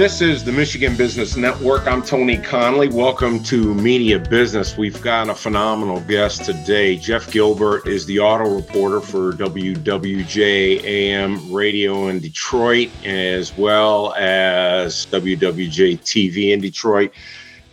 This 0.00 0.22
is 0.22 0.42
the 0.42 0.52
Michigan 0.52 0.96
Business 0.96 1.36
Network. 1.36 1.86
I'm 1.86 2.02
Tony 2.02 2.38
Conley. 2.38 2.88
Welcome 2.88 3.42
to 3.42 3.74
Media 3.74 4.18
Business. 4.18 4.78
We've 4.78 4.98
got 5.02 5.28
a 5.28 5.34
phenomenal 5.34 6.00
guest 6.00 6.46
today. 6.46 6.96
Jeff 6.96 7.30
Gilbert 7.30 7.86
is 7.86 8.06
the 8.06 8.18
auto 8.18 8.48
reporter 8.48 9.02
for 9.02 9.34
WWJ 9.34 10.82
AM 10.84 11.52
radio 11.52 12.08
in 12.08 12.18
Detroit, 12.18 12.88
as 13.04 13.54
well 13.58 14.14
as 14.14 15.04
WWJ 15.04 16.00
TV 16.00 16.54
in 16.54 16.62
Detroit. 16.62 17.12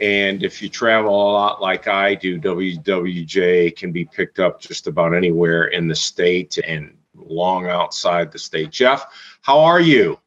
And 0.01 0.43
if 0.43 0.61
you 0.61 0.67
travel 0.67 1.11
a 1.11 1.31
lot 1.31 1.61
like 1.61 1.87
I 1.87 2.13
do, 2.13 2.41
WWJ 2.41 3.77
can 3.77 3.93
be 3.93 4.03
picked 4.03 4.39
up 4.39 4.59
just 4.59 4.87
about 4.87 5.15
anywhere 5.15 5.67
in 5.67 5.87
the 5.87 5.95
state 5.95 6.57
and 6.57 6.93
long 7.15 7.67
outside 7.67 8.33
the 8.33 8.39
state. 8.39 8.71
Jeff, 8.71 9.05
how 9.43 9.61
are 9.61 9.79
you? 9.79 10.19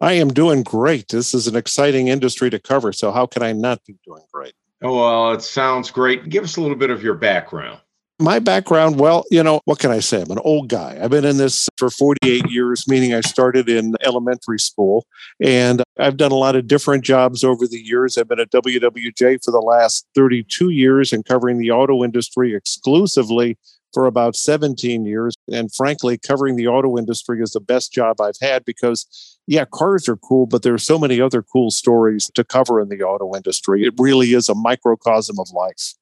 I 0.00 0.12
am 0.12 0.28
doing 0.28 0.62
great. 0.62 1.08
This 1.08 1.34
is 1.34 1.46
an 1.46 1.56
exciting 1.56 2.08
industry 2.08 2.50
to 2.50 2.58
cover. 2.58 2.92
So, 2.92 3.10
how 3.10 3.26
can 3.26 3.42
I 3.42 3.52
not 3.52 3.84
be 3.84 3.96
doing 4.04 4.22
great? 4.32 4.54
Oh, 4.82 4.96
well, 4.96 5.32
it 5.32 5.42
sounds 5.42 5.90
great. 5.90 6.28
Give 6.28 6.44
us 6.44 6.56
a 6.56 6.60
little 6.60 6.76
bit 6.76 6.90
of 6.90 7.02
your 7.02 7.14
background. 7.14 7.80
My 8.20 8.40
background, 8.40 8.98
well, 8.98 9.24
you 9.30 9.42
know, 9.44 9.60
what 9.64 9.78
can 9.78 9.92
I 9.92 10.00
say? 10.00 10.22
I'm 10.22 10.30
an 10.30 10.40
old 10.40 10.68
guy. 10.68 10.98
I've 11.00 11.10
been 11.10 11.24
in 11.24 11.36
this 11.36 11.68
for 11.76 11.88
48 11.88 12.50
years, 12.50 12.88
meaning 12.88 13.14
I 13.14 13.20
started 13.20 13.68
in 13.68 13.94
elementary 14.02 14.58
school. 14.58 15.06
And 15.40 15.84
I've 16.00 16.16
done 16.16 16.32
a 16.32 16.36
lot 16.36 16.56
of 16.56 16.66
different 16.66 17.04
jobs 17.04 17.44
over 17.44 17.68
the 17.68 17.78
years. 17.78 18.18
I've 18.18 18.28
been 18.28 18.40
at 18.40 18.50
WWJ 18.50 19.44
for 19.44 19.52
the 19.52 19.60
last 19.60 20.04
32 20.16 20.70
years 20.70 21.12
and 21.12 21.24
covering 21.24 21.58
the 21.58 21.70
auto 21.70 22.02
industry 22.02 22.56
exclusively 22.56 23.56
for 23.92 24.06
about 24.06 24.36
17 24.36 25.04
years. 25.04 25.34
And 25.52 25.72
frankly, 25.74 26.18
covering 26.18 26.56
the 26.56 26.68
auto 26.68 26.98
industry 26.98 27.40
is 27.40 27.52
the 27.52 27.60
best 27.60 27.92
job 27.92 28.20
I've 28.20 28.38
had 28.40 28.64
because 28.64 29.38
yeah, 29.46 29.64
cars 29.64 30.08
are 30.08 30.16
cool, 30.16 30.46
but 30.46 30.62
there 30.62 30.74
are 30.74 30.78
so 30.78 30.98
many 30.98 31.20
other 31.20 31.42
cool 31.42 31.70
stories 31.70 32.30
to 32.34 32.44
cover 32.44 32.80
in 32.80 32.90
the 32.90 33.02
auto 33.02 33.34
industry. 33.34 33.84
It 33.84 33.94
really 33.98 34.34
is 34.34 34.48
a 34.48 34.54
microcosm 34.54 35.38
of 35.40 35.50
life. 35.52 35.94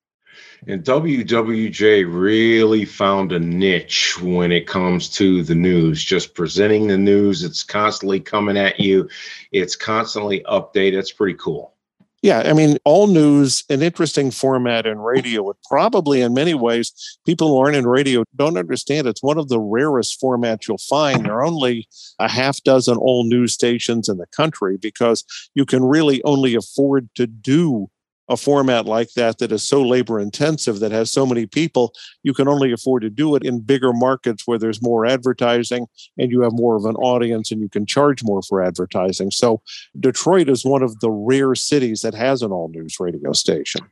And 0.67 0.83
WWJ 0.83 2.05
really 2.09 2.84
found 2.84 3.33
a 3.33 3.39
niche 3.39 4.21
when 4.21 4.50
it 4.53 4.67
comes 4.67 5.09
to 5.11 5.43
the 5.43 5.55
news, 5.55 6.03
just 6.03 6.34
presenting 6.34 6.89
the 6.89 6.98
news. 6.98 7.45
It's 7.45 7.62
constantly 7.62 8.21
coming 8.21 8.56
at 8.56 8.81
you, 8.81 9.09
it's 9.53 9.77
constantly 9.77 10.41
updated. 10.41 10.98
It's 10.98 11.12
pretty 11.12 11.39
cool. 11.39 11.75
Yeah, 12.22 12.42
I 12.47 12.55
mean, 12.55 12.78
all 12.84 13.06
news, 13.06 13.62
an 13.69 13.83
interesting 13.83 14.31
format 14.31 14.86
in 14.86 14.98
radio. 14.98 15.42
Would 15.42 15.56
probably, 15.69 16.22
in 16.22 16.34
many 16.34 16.55
ways, 16.55 16.92
people 17.27 17.48
who 17.48 17.59
aren't 17.59 17.77
in 17.77 17.86
radio 17.86 18.25
don't 18.34 18.56
understand. 18.56 19.06
It's 19.06 19.22
one 19.22 19.39
of 19.39 19.48
the 19.48 19.61
rarest 19.61 20.20
formats 20.20 20.67
you'll 20.67 20.78
find. 20.78 21.25
There 21.25 21.34
are 21.34 21.44
only 21.44 21.87
a 22.19 22.28
half 22.28 22.62
dozen 22.62 22.97
all 22.97 23.25
news 23.25 23.53
stations 23.53 24.09
in 24.09 24.17
the 24.17 24.27
country 24.34 24.78
because 24.81 25.25
you 25.55 25.67
can 25.67 25.84
really 25.84 26.22
only 26.25 26.55
afford 26.55 27.11
to 27.17 27.27
do 27.27 27.89
a 28.28 28.36
format 28.36 28.86
like 28.86 29.12
that 29.14 29.38
that 29.38 29.52
is 29.52 29.62
so 29.62 29.82
labor 29.82 30.19
intensive 30.19 30.80
that 30.80 30.92
has 30.92 31.10
so 31.10 31.27
many 31.27 31.46
people 31.46 31.92
you 32.22 32.34
can 32.34 32.48
only 32.48 32.72
afford 32.72 33.02
to 33.02 33.10
do 33.10 33.34
it 33.36 33.44
in 33.44 33.60
bigger 33.60 33.92
markets 33.92 34.46
where 34.46 34.58
there's 34.58 34.82
more 34.82 35.06
advertising 35.06 35.86
and 36.19 36.30
you 36.30 36.41
have 36.41 36.52
more 36.52 36.77
of 36.77 36.84
an 36.84 36.97
audience 36.97 37.50
and 37.50 37.60
you 37.60 37.69
can 37.69 37.86
charge 37.86 38.22
more 38.22 38.42
for 38.42 38.62
advertising 38.62 39.30
so 39.30 39.60
detroit 39.98 40.48
is 40.48 40.64
one 40.64 40.82
of 40.82 40.98
the 41.00 41.10
rare 41.10 41.54
cities 41.54 42.00
that 42.00 42.14
has 42.14 42.42
an 42.42 42.50
all 42.50 42.69
news 42.69 42.97
radio 43.00 43.32
station 43.32 43.82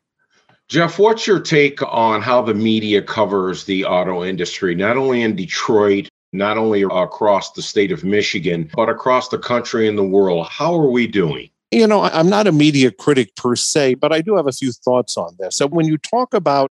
Jeff, 0.69 0.99
what's 0.99 1.27
your 1.27 1.41
take 1.41 1.83
on 1.83 2.23
how 2.23 2.41
the 2.41 2.55
media 2.55 3.03
covers 3.03 3.65
the 3.65 3.85
auto 3.85 4.25
industry, 4.25 4.75
not 4.75 4.97
only 4.97 5.23
in 5.23 5.37
Detroit, 5.37 6.09
not 6.33 6.57
only 6.57 6.83
across 6.83 7.53
the 7.53 7.61
state 7.61 7.93
of 7.93 8.03
Michigan, 8.03 8.71
but 8.75 8.89
across 8.89 9.29
the 9.29 9.39
country 9.39 9.87
and 9.87 9.99
the 9.99 10.03
world? 10.03 10.49
How 10.49 10.75
are 10.75 10.89
we 10.89 11.07
doing? 11.07 11.51
You 11.75 11.87
know, 11.87 12.03
I'm 12.03 12.29
not 12.29 12.47
a 12.47 12.53
media 12.53 12.91
critic 12.91 13.35
per 13.37 13.57
se, 13.57 13.95
but 13.95 14.13
I 14.13 14.21
do 14.21 14.37
have 14.37 14.47
a 14.47 14.53
few 14.53 14.73
thoughts 14.73 15.17
on 15.17 15.35
this. 15.39 15.57
So 15.57 15.67
when 15.67 15.87
you 15.87 15.99
talk 15.99 16.33
about 16.33 16.71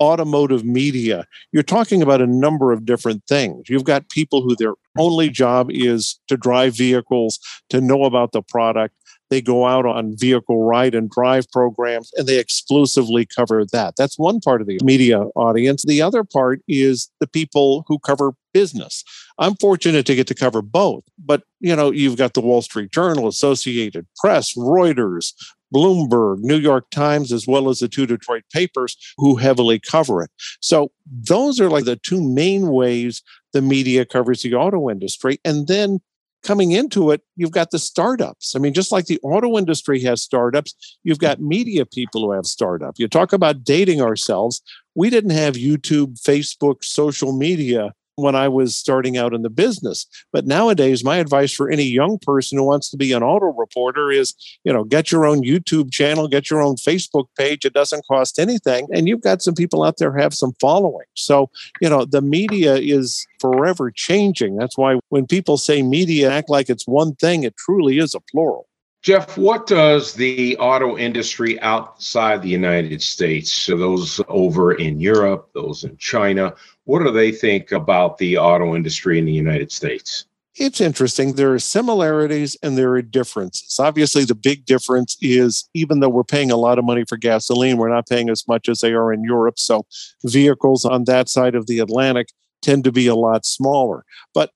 automotive 0.00 0.64
media, 0.64 1.26
you're 1.52 1.62
talking 1.62 2.02
about 2.02 2.20
a 2.20 2.26
number 2.26 2.72
of 2.72 2.84
different 2.84 3.22
things. 3.28 3.68
You've 3.68 3.84
got 3.84 4.08
people 4.10 4.42
who 4.42 4.56
their 4.56 4.74
only 4.98 5.30
job 5.30 5.68
is 5.70 6.20
to 6.28 6.36
drive 6.36 6.76
vehicles, 6.76 7.38
to 7.70 7.80
know 7.80 8.04
about 8.04 8.32
the 8.32 8.42
product. 8.42 8.94
They 9.30 9.40
go 9.40 9.66
out 9.66 9.86
on 9.86 10.14
vehicle 10.18 10.62
ride 10.64 10.94
and 10.94 11.08
drive 11.08 11.48
programs 11.50 12.10
and 12.16 12.26
they 12.26 12.38
exclusively 12.38 13.24
cover 13.24 13.64
that. 13.72 13.94
That's 13.96 14.18
one 14.18 14.40
part 14.40 14.60
of 14.60 14.66
the 14.66 14.78
media 14.82 15.20
audience. 15.34 15.84
The 15.86 16.02
other 16.02 16.22
part 16.22 16.60
is 16.68 17.10
the 17.18 17.26
people 17.26 17.84
who 17.88 17.98
cover 17.98 18.32
business. 18.52 19.04
I'm 19.42 19.56
fortunate 19.56 20.06
to 20.06 20.14
get 20.14 20.28
to 20.28 20.36
cover 20.36 20.62
both, 20.62 21.02
but 21.18 21.42
you 21.58 21.74
know, 21.74 21.90
you've 21.90 22.16
got 22.16 22.34
the 22.34 22.40
Wall 22.40 22.62
Street 22.62 22.92
Journal, 22.92 23.26
Associated 23.26 24.06
Press, 24.16 24.54
Reuters, 24.54 25.32
Bloomberg, 25.74 26.38
New 26.38 26.58
York 26.58 26.88
Times, 26.90 27.32
as 27.32 27.46
well 27.46 27.68
as 27.68 27.80
the 27.80 27.88
two 27.88 28.06
Detroit 28.06 28.44
papers 28.52 28.96
who 29.18 29.34
heavily 29.34 29.80
cover 29.80 30.22
it. 30.22 30.30
So 30.60 30.92
those 31.06 31.60
are 31.60 31.68
like 31.68 31.86
the 31.86 31.96
two 31.96 32.22
main 32.22 32.68
ways 32.68 33.20
the 33.52 33.62
media 33.62 34.04
covers 34.04 34.42
the 34.42 34.54
auto 34.54 34.88
industry. 34.88 35.40
And 35.44 35.66
then 35.66 36.00
coming 36.44 36.70
into 36.70 37.10
it, 37.10 37.22
you've 37.34 37.50
got 37.50 37.72
the 37.72 37.80
startups. 37.80 38.54
I 38.54 38.60
mean, 38.60 38.74
just 38.74 38.92
like 38.92 39.06
the 39.06 39.18
auto 39.24 39.58
industry 39.58 40.00
has 40.02 40.22
startups, 40.22 40.98
you've 41.02 41.18
got 41.18 41.40
media 41.40 41.84
people 41.84 42.22
who 42.22 42.32
have 42.32 42.46
startup. 42.46 42.94
You 42.96 43.08
talk 43.08 43.32
about 43.32 43.64
dating 43.64 44.00
ourselves. 44.00 44.62
We 44.94 45.10
didn't 45.10 45.30
have 45.30 45.54
YouTube, 45.54 46.20
Facebook, 46.22 46.84
social 46.84 47.32
media 47.36 47.92
when 48.16 48.34
I 48.34 48.48
was 48.48 48.76
starting 48.76 49.16
out 49.16 49.32
in 49.32 49.42
the 49.42 49.50
business. 49.50 50.06
But 50.32 50.46
nowadays, 50.46 51.04
my 51.04 51.16
advice 51.16 51.52
for 51.52 51.70
any 51.70 51.84
young 51.84 52.18
person 52.18 52.58
who 52.58 52.64
wants 52.64 52.90
to 52.90 52.96
be 52.96 53.12
an 53.12 53.22
auto 53.22 53.46
reporter 53.46 54.10
is, 54.10 54.34
you 54.64 54.72
know, 54.72 54.84
get 54.84 55.10
your 55.10 55.26
own 55.26 55.42
YouTube 55.42 55.92
channel, 55.92 56.28
get 56.28 56.50
your 56.50 56.60
own 56.60 56.76
Facebook 56.76 57.26
page. 57.38 57.64
It 57.64 57.72
doesn't 57.72 58.06
cost 58.06 58.38
anything. 58.38 58.88
And 58.92 59.08
you've 59.08 59.22
got 59.22 59.42
some 59.42 59.54
people 59.54 59.82
out 59.82 59.96
there 59.98 60.16
have 60.16 60.34
some 60.34 60.52
following. 60.60 61.06
So, 61.14 61.50
you 61.80 61.88
know, 61.88 62.04
the 62.04 62.22
media 62.22 62.76
is 62.76 63.26
forever 63.40 63.90
changing. 63.90 64.56
That's 64.56 64.76
why 64.76 64.98
when 65.08 65.26
people 65.26 65.56
say 65.56 65.82
media 65.82 66.30
act 66.30 66.50
like 66.50 66.68
it's 66.68 66.86
one 66.86 67.14
thing, 67.14 67.44
it 67.44 67.56
truly 67.56 67.98
is 67.98 68.14
a 68.14 68.20
plural. 68.20 68.66
Jeff, 69.02 69.36
what 69.36 69.66
does 69.66 70.14
the 70.14 70.56
auto 70.58 70.96
industry 70.96 71.60
outside 71.60 72.40
the 72.40 72.48
United 72.48 73.02
States, 73.02 73.50
so 73.50 73.76
those 73.76 74.20
over 74.28 74.74
in 74.74 75.00
Europe, 75.00 75.50
those 75.54 75.82
in 75.82 75.96
China, 75.96 76.54
what 76.84 77.00
do 77.00 77.10
they 77.10 77.32
think 77.32 77.72
about 77.72 78.18
the 78.18 78.38
auto 78.38 78.76
industry 78.76 79.18
in 79.18 79.24
the 79.24 79.32
United 79.32 79.72
States? 79.72 80.26
It's 80.54 80.80
interesting. 80.80 81.32
There 81.32 81.52
are 81.52 81.58
similarities 81.58 82.56
and 82.62 82.78
there 82.78 82.92
are 82.92 83.02
differences. 83.02 83.80
Obviously, 83.80 84.24
the 84.24 84.34
big 84.34 84.66
difference 84.66 85.16
is 85.20 85.68
even 85.74 86.00
though 86.00 86.10
we're 86.10 86.24
paying 86.24 86.52
a 86.52 86.56
lot 86.56 86.78
of 86.78 86.84
money 86.84 87.04
for 87.08 87.16
gasoline, 87.16 87.78
we're 87.78 87.88
not 87.88 88.08
paying 88.08 88.28
as 88.28 88.46
much 88.46 88.68
as 88.68 88.80
they 88.80 88.92
are 88.92 89.12
in 89.12 89.24
Europe. 89.24 89.58
So, 89.58 89.86
vehicles 90.24 90.84
on 90.84 91.04
that 91.04 91.28
side 91.28 91.54
of 91.54 91.66
the 91.66 91.78
Atlantic 91.78 92.28
tend 92.60 92.84
to 92.84 92.92
be 92.92 93.06
a 93.06 93.14
lot 93.14 93.46
smaller. 93.46 94.04
But 94.34 94.50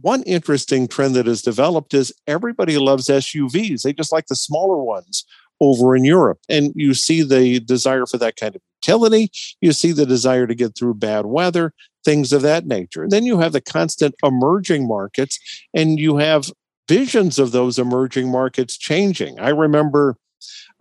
one 0.00 0.22
interesting 0.24 0.88
trend 0.88 1.14
that 1.14 1.26
has 1.26 1.42
developed 1.42 1.94
is 1.94 2.12
everybody 2.26 2.78
loves 2.78 3.08
SUVs. 3.08 3.82
They 3.82 3.92
just 3.92 4.12
like 4.12 4.26
the 4.26 4.36
smaller 4.36 4.82
ones 4.82 5.24
over 5.60 5.96
in 5.96 6.04
Europe. 6.04 6.38
And 6.48 6.72
you 6.74 6.94
see 6.94 7.22
the 7.22 7.60
desire 7.60 8.06
for 8.06 8.18
that 8.18 8.36
kind 8.36 8.54
of 8.54 8.62
utility. 8.82 9.30
You 9.60 9.72
see 9.72 9.92
the 9.92 10.06
desire 10.06 10.46
to 10.46 10.54
get 10.54 10.76
through 10.76 10.94
bad 10.94 11.26
weather, 11.26 11.72
things 12.04 12.32
of 12.32 12.42
that 12.42 12.66
nature. 12.66 13.06
Then 13.08 13.24
you 13.24 13.38
have 13.38 13.52
the 13.52 13.60
constant 13.60 14.14
emerging 14.22 14.86
markets, 14.86 15.38
and 15.74 15.98
you 15.98 16.18
have 16.18 16.50
visions 16.88 17.38
of 17.38 17.52
those 17.52 17.78
emerging 17.78 18.30
markets 18.30 18.76
changing. 18.76 19.40
I 19.40 19.48
remember 19.48 20.16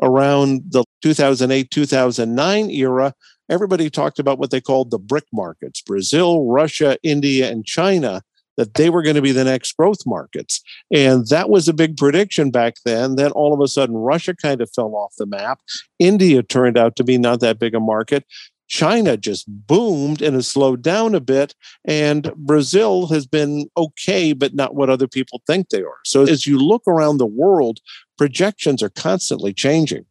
around 0.02 0.64
the 0.70 0.84
2008 1.02 1.72
2009 1.72 2.70
era, 2.70 3.14
everybody 3.50 3.90
talked 3.90 4.20
about 4.20 4.40
what 4.40 4.52
they 4.52 4.62
called 4.62 4.92
the 4.92 5.00
BRIC 5.00 5.24
markets 5.32 5.82
Brazil, 5.82 6.46
Russia, 6.46 6.98
India, 7.02 7.50
and 7.50 7.66
China 7.66 8.22
that 8.58 8.76
they 8.76 8.90
were 8.90 9.02
going 9.02 9.16
to 9.16 9.22
be 9.22 9.32
the 9.32 9.44
next 9.44 9.76
growth 9.78 10.06
markets. 10.06 10.62
And 10.94 11.28
that 11.28 11.50
was 11.50 11.68
a 11.68 11.74
big 11.74 11.98
prediction 11.98 12.52
back 12.52 12.76
then. 12.86 13.16
Then 13.16 13.32
all 13.32 13.54
of 13.54 13.62
a 13.62 13.68
sudden, 13.68 13.96
Russia 13.96 14.36
kind 14.36 14.62
of 14.62 14.70
fell 14.76 14.96
off 14.96 15.14
the 15.18 15.26
map. 15.26 15.60
India 16.00 16.44
turned 16.44 16.78
out 16.78 16.96
to 16.98 17.04
be 17.04 17.18
not 17.18 17.40
that 17.42 17.60
big 17.60 17.76
a 17.76 17.80
market. 17.80 18.26
China 18.68 19.16
just 19.16 19.46
boomed 19.48 20.22
and 20.22 20.36
has 20.36 20.48
slowed 20.48 20.82
down 20.82 21.14
a 21.14 21.20
bit. 21.20 21.54
And 21.86 22.34
Brazil 22.36 23.08
has 23.08 23.28
been 23.28 23.70
okay, 23.78 24.34
but 24.34 24.56
not 24.56 24.76
what 24.76 24.90
other 24.90 25.08
people 25.08 25.42
think 25.46 25.70
they 25.70 25.82
are. 25.82 26.00
So 26.04 26.24
as 26.24 26.48
you 26.48 26.58
look 26.58 26.82
around 26.88 27.18
the 27.18 27.26
world, 27.26 27.80
projections 28.18 28.82
are 28.82 28.90
constantly 28.90 29.54
changing. 29.54 30.06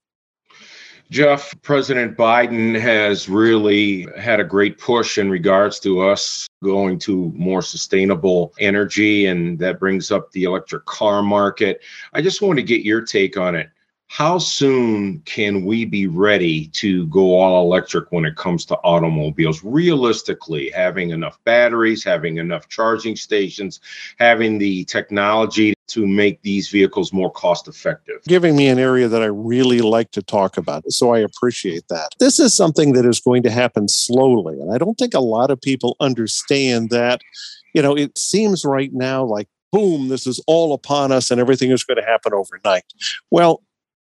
Jeff, 1.10 1.54
President 1.62 2.16
Biden 2.16 2.78
has 2.80 3.28
really 3.28 4.06
had 4.18 4.40
a 4.40 4.44
great 4.44 4.78
push 4.78 5.18
in 5.18 5.30
regards 5.30 5.78
to 5.80 6.00
us 6.00 6.46
going 6.62 6.98
to 7.00 7.30
more 7.36 7.62
sustainable 7.62 8.54
energy, 8.58 9.26
and 9.26 9.58
that 9.58 9.78
brings 9.78 10.10
up 10.10 10.32
the 10.32 10.44
electric 10.44 10.84
car 10.86 11.22
market. 11.22 11.82
I 12.14 12.22
just 12.22 12.40
want 12.40 12.58
to 12.58 12.62
get 12.62 12.84
your 12.84 13.02
take 13.02 13.36
on 13.36 13.54
it. 13.54 13.68
How 14.06 14.38
soon 14.38 15.20
can 15.20 15.64
we 15.64 15.84
be 15.84 16.06
ready 16.06 16.68
to 16.68 17.06
go 17.08 17.38
all 17.38 17.64
electric 17.64 18.10
when 18.12 18.24
it 18.24 18.36
comes 18.36 18.64
to 18.66 18.76
automobiles? 18.78 19.62
Realistically, 19.64 20.70
having 20.70 21.10
enough 21.10 21.38
batteries, 21.44 22.04
having 22.04 22.38
enough 22.38 22.68
charging 22.68 23.16
stations, 23.16 23.80
having 24.18 24.56
the 24.58 24.84
technology 24.84 25.73
to 25.88 26.06
make 26.06 26.42
these 26.42 26.68
vehicles 26.68 27.12
more 27.12 27.30
cost 27.30 27.68
effective? 27.68 28.16
Giving 28.26 28.56
me 28.56 28.68
an 28.68 28.78
area 28.78 29.08
that 29.08 29.22
I 29.22 29.26
really 29.26 29.80
like 29.80 30.10
to 30.12 30.22
talk 30.22 30.56
about. 30.56 30.90
So 30.90 31.12
I 31.12 31.18
appreciate 31.18 31.88
that. 31.88 32.10
This 32.18 32.38
is 32.38 32.54
something 32.54 32.92
that 32.94 33.04
is 33.04 33.20
going 33.20 33.42
to 33.44 33.50
happen 33.50 33.88
slowly. 33.88 34.60
And 34.60 34.72
I 34.72 34.78
don't 34.78 34.96
think 34.96 35.14
a 35.14 35.20
lot 35.20 35.50
of 35.50 35.60
people 35.60 35.96
understand 36.00 36.90
that. 36.90 37.20
You 37.74 37.82
know, 37.82 37.96
it 37.96 38.16
seems 38.16 38.64
right 38.64 38.92
now 38.92 39.24
like, 39.24 39.48
boom, 39.72 40.08
this 40.08 40.26
is 40.26 40.42
all 40.46 40.72
upon 40.72 41.10
us 41.10 41.30
and 41.30 41.40
everything 41.40 41.70
is 41.70 41.84
going 41.84 41.96
to 41.96 42.04
happen 42.04 42.32
overnight. 42.32 42.84
Well, 43.30 43.62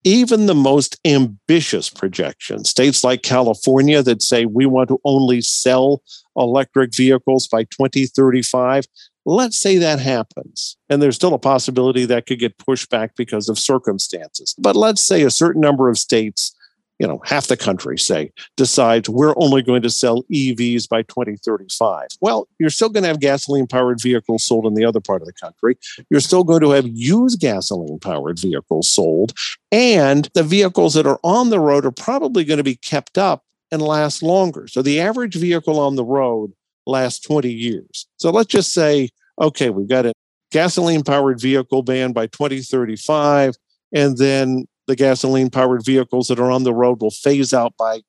even 0.05 0.47
the 0.47 0.55
most 0.55 1.01
ambitious 1.05 1.91
projections, 1.91 2.69
states 2.69 3.03
like 3.03 3.23
California 3.23 4.05
that 4.05 4.23
say 4.23 4.47
we 4.47 4.65
want 4.65 4.89
to 4.89 5.01
only 5.05 5.41
sell 5.41 6.01
electric 6.37 6.95
vehicles 6.95 7.49
by 7.49 7.65
2035, 7.65 8.85
let's 9.27 9.57
say 9.57 9.77
that 9.79 9.99
happens. 10.01 10.77
And 10.89 11.03
there's 11.03 11.17
still 11.17 11.35
a 11.35 11.39
possibility 11.39 12.07
that 12.07 12.27
could 12.27 12.39
get 12.39 12.59
pushed 12.59 12.89
back 12.89 13.17
because 13.17 13.49
of 13.49 13.59
circumstances. 13.59 14.55
But 14.59 14.77
let's 14.77 15.03
say 15.03 15.23
a 15.23 15.31
certain 15.31 15.61
number 15.61 15.91
of 15.91 15.99
states 15.99 16.57
you 16.99 17.07
know, 17.07 17.21
half 17.25 17.47
the 17.49 17.57
country, 17.57 17.99
say, 17.99 18.33
decides 18.57 19.09
we're 19.09 19.35
only 19.37 19.63
going 19.63 19.83
to 19.83 19.91
sell 19.91 20.23
EVs 20.33 20.89
by 20.89 21.03
2035. 21.03 22.09
Well, 22.21 22.49
you're 22.59 22.71
still 22.71 22.89
going 22.89 23.03
to 23.03 23.09
have 23.09 23.21
gasoline 23.21 23.67
powered 23.67 24.01
vehicles 24.01 24.45
sold 24.45 24.67
in 24.67 24.75
the 24.75 24.85
other 24.85 25.01
part 25.01 25.21
of 25.21 25.27
the 25.27 25.35
country. 25.35 25.77
You're 26.11 26.21
still 26.21 26.45
going 26.45 26.63
to 26.63 26.71
have 26.71 26.87
used 26.87 27.41
gasoline 27.41 27.99
powered 27.99 28.39
vehicles 28.39 28.89
sold. 28.89 29.35
And 29.71 30.31
the 30.35 30.43
vehicles 30.43 30.95
that 30.95 31.07
are 31.07 31.21
on 31.23 31.51
the 31.51 31.61
road 31.61 31.85
are 31.85 31.91
probably 31.91 32.45
going 32.45 32.59
to 32.59 32.65
be 32.65 32.77
kept 32.77 33.19
up 33.19 33.45
and 33.71 33.83
last 33.83 34.23
longer. 34.23 34.67
So 34.69 34.81
the 34.81 35.01
average 35.01 35.35
vehicle 35.35 35.79
on 35.79 35.97
the 35.97 36.05
road 36.05 36.53
lasts 36.87 37.21
20 37.21 37.53
years. 37.53 38.07
So 38.17 38.31
let's 38.31 38.49
just 38.49 38.73
say, 38.73 39.11
okay, 39.41 39.71
we've 39.71 39.89
got 39.89 40.07
a 40.07 40.13
gasoline 40.51 41.03
powered 41.03 41.41
vehicle 41.41 41.83
ban 41.83 42.13
by 42.13 42.27
2035. 42.29 43.55
And 43.93 44.17
then 44.17 44.67
the 44.87 44.97
gasoline 44.97 45.51
powered 45.51 45.85
vehicles 45.85 46.29
that 46.29 46.39
are 46.39 46.51
on 46.51 46.65
the 46.65 46.75
road 46.75 47.01
will 47.01 47.11
phase 47.11 47.53
out 47.53 47.75
by 47.79 48.03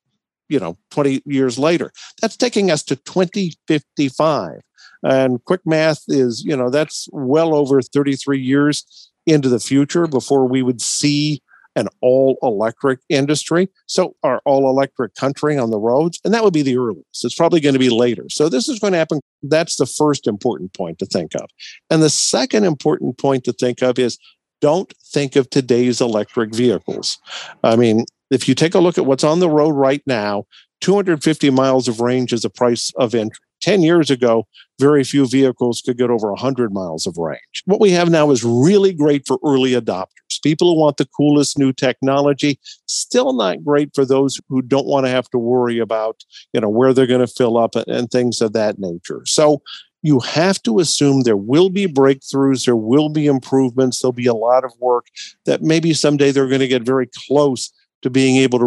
you 0.48 0.58
know 0.58 0.76
20 0.90 1.22
years 1.26 1.58
later 1.58 1.92
that's 2.22 2.36
taking 2.36 2.70
us 2.70 2.82
to 2.82 2.96
2055 2.96 4.60
and 5.02 5.44
quick 5.44 5.60
math 5.66 6.02
is 6.08 6.42
you 6.44 6.56
know 6.56 6.70
that's 6.70 7.06
well 7.12 7.54
over 7.54 7.82
33 7.82 8.40
years 8.40 9.10
into 9.26 9.48
the 9.48 9.60
future 9.60 10.06
before 10.06 10.46
we 10.46 10.62
would 10.62 10.80
see 10.80 11.42
an 11.78 11.88
all 12.00 12.38
electric 12.42 13.00
industry. 13.08 13.68
So 13.86 14.16
our 14.22 14.42
all 14.44 14.68
electric 14.68 15.14
country 15.14 15.56
on 15.56 15.70
the 15.70 15.78
roads 15.78 16.20
and 16.24 16.34
that 16.34 16.44
would 16.44 16.52
be 16.52 16.62
the 16.62 16.76
earliest. 16.76 17.24
It's 17.24 17.34
probably 17.34 17.60
going 17.60 17.74
to 17.74 17.78
be 17.78 17.90
later. 17.90 18.26
So 18.28 18.48
this 18.48 18.68
is 18.68 18.78
going 18.78 18.92
to 18.92 18.98
happen. 18.98 19.20
That's 19.42 19.76
the 19.76 19.86
first 19.86 20.26
important 20.26 20.74
point 20.74 20.98
to 20.98 21.06
think 21.06 21.34
of. 21.34 21.48
And 21.90 22.02
the 22.02 22.10
second 22.10 22.64
important 22.64 23.18
point 23.18 23.44
to 23.44 23.52
think 23.52 23.82
of 23.82 23.98
is 23.98 24.18
don't 24.60 24.92
think 25.12 25.36
of 25.36 25.48
today's 25.48 26.00
electric 26.00 26.54
vehicles. 26.54 27.18
I 27.62 27.76
mean, 27.76 28.04
if 28.30 28.48
you 28.48 28.54
take 28.54 28.74
a 28.74 28.80
look 28.80 28.98
at 28.98 29.06
what's 29.06 29.24
on 29.24 29.40
the 29.40 29.48
road 29.48 29.70
right 29.70 30.02
now, 30.06 30.44
250 30.80 31.50
miles 31.50 31.88
of 31.88 32.00
range 32.00 32.32
is 32.32 32.42
the 32.42 32.50
price 32.50 32.92
of 32.96 33.14
entry. 33.14 33.44
10 33.60 33.82
years 33.82 34.10
ago, 34.10 34.46
very 34.78 35.04
few 35.04 35.26
vehicles 35.26 35.82
could 35.84 35.98
get 35.98 36.10
over 36.10 36.30
100 36.30 36.72
miles 36.72 37.06
of 37.06 37.16
range. 37.18 37.62
What 37.64 37.80
we 37.80 37.90
have 37.90 38.10
now 38.10 38.30
is 38.30 38.44
really 38.44 38.92
great 38.92 39.26
for 39.26 39.38
early 39.44 39.72
adopters, 39.72 40.42
people 40.42 40.72
who 40.72 40.80
want 40.80 40.96
the 40.96 41.06
coolest 41.16 41.58
new 41.58 41.72
technology, 41.72 42.60
still 42.86 43.32
not 43.32 43.64
great 43.64 43.90
for 43.94 44.04
those 44.04 44.40
who 44.48 44.62
don't 44.62 44.86
want 44.86 45.06
to 45.06 45.10
have 45.10 45.28
to 45.30 45.38
worry 45.38 45.78
about, 45.78 46.22
you 46.52 46.60
know, 46.60 46.68
where 46.68 46.92
they're 46.92 47.06
going 47.06 47.26
to 47.26 47.32
fill 47.32 47.58
up 47.58 47.74
and 47.74 48.10
things 48.10 48.40
of 48.40 48.52
that 48.52 48.78
nature. 48.78 49.22
So 49.26 49.62
you 50.02 50.20
have 50.20 50.62
to 50.62 50.78
assume 50.78 51.22
there 51.22 51.36
will 51.36 51.70
be 51.70 51.86
breakthroughs, 51.86 52.64
there 52.64 52.76
will 52.76 53.08
be 53.08 53.26
improvements, 53.26 54.00
there'll 54.00 54.12
be 54.12 54.26
a 54.26 54.34
lot 54.34 54.64
of 54.64 54.72
work 54.78 55.06
that 55.44 55.62
maybe 55.62 55.92
someday 55.92 56.30
they're 56.30 56.48
going 56.48 56.60
to 56.60 56.68
get 56.68 56.82
very 56.82 57.08
close 57.26 57.72
to 58.02 58.10
being 58.10 58.36
able 58.36 58.60
to 58.60 58.64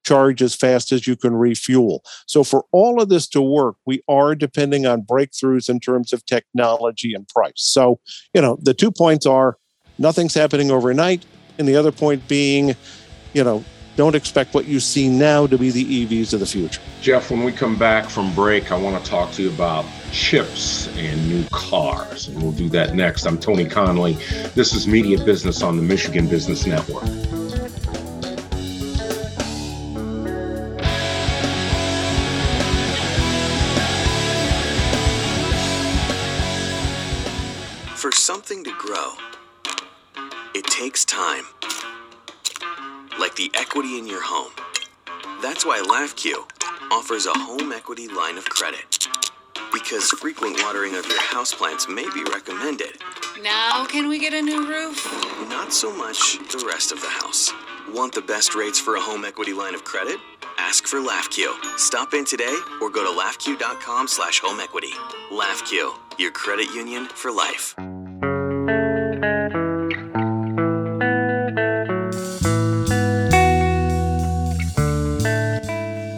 recharge 0.00 0.42
as 0.42 0.54
fast 0.54 0.92
as 0.92 1.06
you 1.06 1.16
can 1.16 1.34
refuel. 1.34 2.02
So, 2.26 2.44
for 2.44 2.64
all 2.72 3.00
of 3.00 3.08
this 3.08 3.28
to 3.28 3.42
work, 3.42 3.76
we 3.86 4.02
are 4.08 4.34
depending 4.34 4.86
on 4.86 5.02
breakthroughs 5.02 5.68
in 5.68 5.80
terms 5.80 6.12
of 6.12 6.24
technology 6.26 7.14
and 7.14 7.26
price. 7.28 7.52
So, 7.56 8.00
you 8.34 8.40
know, 8.40 8.58
the 8.60 8.74
two 8.74 8.90
points 8.90 9.26
are 9.26 9.56
nothing's 9.98 10.34
happening 10.34 10.70
overnight, 10.70 11.24
and 11.58 11.68
the 11.68 11.76
other 11.76 11.92
point 11.92 12.26
being, 12.28 12.74
you 13.32 13.44
know, 13.44 13.64
don't 13.96 14.14
expect 14.14 14.54
what 14.54 14.66
you 14.66 14.80
see 14.80 15.08
now 15.08 15.46
to 15.46 15.58
be 15.58 15.70
the 15.70 16.06
EVs 16.06 16.32
of 16.32 16.40
the 16.40 16.46
future. 16.46 16.80
Jeff, 17.02 17.30
when 17.30 17.44
we 17.44 17.52
come 17.52 17.76
back 17.76 18.06
from 18.06 18.32
break, 18.34 18.72
I 18.72 18.78
want 18.78 19.02
to 19.02 19.10
talk 19.10 19.32
to 19.32 19.42
you 19.42 19.50
about 19.50 19.84
chips 20.10 20.88
and 20.96 21.28
new 21.28 21.44
cars, 21.50 22.28
and 22.28 22.42
we'll 22.42 22.52
do 22.52 22.68
that 22.70 22.94
next. 22.94 23.26
I'm 23.26 23.38
Tony 23.38 23.66
Conley. 23.66 24.14
This 24.54 24.74
is 24.74 24.86
Media 24.86 25.22
Business 25.22 25.62
on 25.62 25.76
the 25.76 25.82
Michigan 25.82 26.28
Business 26.28 26.66
Network. 26.66 27.04
For 38.00 38.12
something 38.12 38.64
to 38.64 38.72
grow, 38.78 39.12
it 40.54 40.64
takes 40.64 41.04
time 41.04 41.44
like 43.18 43.36
the 43.36 43.50
equity 43.52 43.98
in 43.98 44.06
your 44.06 44.22
home. 44.22 44.52
That's 45.42 45.66
why 45.66 45.80
LAFCU 45.80 46.50
offers 46.90 47.26
a 47.26 47.34
home 47.34 47.72
equity 47.72 48.08
line 48.08 48.38
of 48.38 48.48
credit. 48.48 49.06
Because 49.70 50.08
frequent 50.08 50.62
watering 50.62 50.96
of 50.96 51.04
your 51.04 51.20
houseplants 51.20 51.94
may 51.94 52.08
be 52.14 52.24
recommended. 52.32 52.96
Now, 53.42 53.84
can 53.84 54.08
we 54.08 54.18
get 54.18 54.32
a 54.32 54.40
new 54.40 54.66
roof? 54.66 55.04
Not 55.50 55.70
so 55.70 55.94
much 55.94 56.38
the 56.50 56.64
rest 56.66 56.92
of 56.92 57.02
the 57.02 57.10
house. 57.10 57.52
Want 57.92 58.14
the 58.14 58.22
best 58.22 58.54
rates 58.54 58.80
for 58.80 58.96
a 58.96 59.00
home 59.00 59.26
equity 59.26 59.52
line 59.52 59.74
of 59.74 59.84
credit? 59.84 60.16
Ask 60.58 60.86
for 60.86 60.98
LAFCU. 60.98 61.78
Stop 61.78 62.14
in 62.14 62.24
today 62.24 62.58
or 62.80 62.90
go 62.90 63.04
to 63.04 63.20
lafcu.com 63.20 64.08
slash 64.08 64.40
home 64.40 64.60
equity. 64.60 64.92
LAFCU, 65.30 65.92
your 66.18 66.30
credit 66.30 66.66
union 66.74 67.06
for 67.06 67.30
life. 67.32 67.74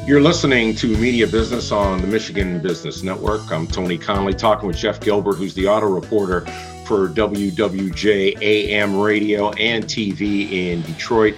You're 0.05 0.21
listening 0.21 0.75
to 0.77 0.89
Media 0.99 1.27
Business 1.27 1.73
on 1.73 2.03
the 2.03 2.07
Michigan 2.07 2.61
Business 2.61 3.03
Network. 3.03 3.51
I'm 3.51 3.67
Tony 3.67 3.97
Conley 3.97 4.35
talking 4.35 4.67
with 4.67 4.77
Jeff 4.77 5.01
Gilbert, 5.01 5.37
who's 5.37 5.55
the 5.55 5.69
auto 5.69 5.87
reporter 5.87 6.43
for 6.85 7.09
WWJ 7.09 8.37
AM 8.43 9.01
radio 9.01 9.53
and 9.53 9.85
TV 9.85 10.53
in 10.53 10.83
Detroit. 10.83 11.35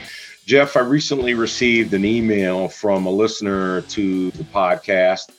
Jeff, 0.47 0.77
I 0.77 0.81
recently 0.81 1.33
received 1.33 1.95
an 1.95 2.05
email 2.05 2.69
from 2.69 3.07
a 3.07 3.11
listener 3.11 3.81
to 3.81 4.31
the 4.33 4.45
podcast, 4.45 5.31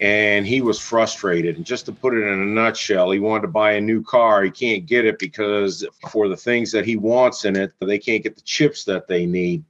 and 0.00 0.46
he 0.46 0.62
was 0.62 0.78
frustrated. 0.78 1.56
And 1.56 1.66
just 1.66 1.84
to 1.84 1.92
put 1.92 2.14
it 2.14 2.22
in 2.22 2.40
a 2.40 2.46
nutshell, 2.46 3.10
he 3.10 3.18
wanted 3.18 3.42
to 3.42 3.48
buy 3.48 3.72
a 3.72 3.80
new 3.80 4.02
car. 4.02 4.42
He 4.42 4.50
can't 4.50 4.86
get 4.86 5.04
it 5.04 5.18
because 5.18 5.86
for 6.10 6.28
the 6.28 6.36
things 6.36 6.72
that 6.72 6.86
he 6.86 6.96
wants 6.96 7.44
in 7.44 7.56
it, 7.56 7.74
they 7.78 7.98
can't 7.98 8.22
get 8.22 8.36
the 8.36 8.42
chips 8.42 8.84
that 8.84 9.06
they 9.06 9.26
need 9.26 9.64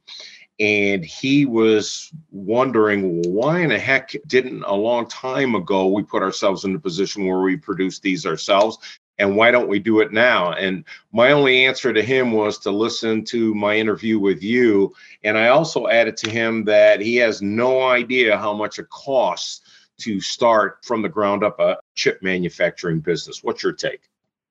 and 0.59 1.03
he 1.03 1.45
was 1.45 2.11
wondering 2.31 3.21
why 3.23 3.59
in 3.59 3.69
the 3.69 3.79
heck 3.79 4.15
didn't 4.27 4.63
a 4.63 4.73
long 4.73 5.05
time 5.07 5.53
ago 5.53 5.87
we 5.87 6.01
put 6.01 6.23
ourselves 6.23 6.63
in 6.63 6.75
a 6.75 6.79
position 6.79 7.25
where 7.25 7.41
we 7.41 7.57
produce 7.57 7.99
these 7.99 8.25
ourselves 8.25 8.77
and 9.17 9.35
why 9.35 9.51
don't 9.51 9.69
we 9.69 9.79
do 9.79 9.99
it 9.99 10.11
now? 10.11 10.51
And 10.53 10.83
my 11.11 11.31
only 11.31 11.65
answer 11.65 11.93
to 11.93 12.01
him 12.01 12.31
was 12.31 12.57
to 12.59 12.71
listen 12.71 13.23
to 13.25 13.53
my 13.55 13.75
interview 13.75 14.19
with 14.19 14.43
you. 14.43 14.93
And 15.23 15.37
i 15.37 15.47
also 15.47 15.87
added 15.87 16.17
to 16.17 16.29
him 16.29 16.65
that 16.65 16.99
he 16.99 17.15
has 17.17 17.41
no 17.41 17.83
idea 17.83 18.37
how 18.37 18.53
much 18.53 18.79
it 18.79 18.89
costs 18.89 19.61
to 19.97 20.19
start 20.19 20.79
from 20.83 21.01
the 21.01 21.09
ground 21.09 21.43
up 21.43 21.59
a 21.59 21.77
chip 21.95 22.21
manufacturing 22.21 22.99
business. 22.99 23.43
What's 23.43 23.63
your 23.63 23.73
take? 23.73 24.01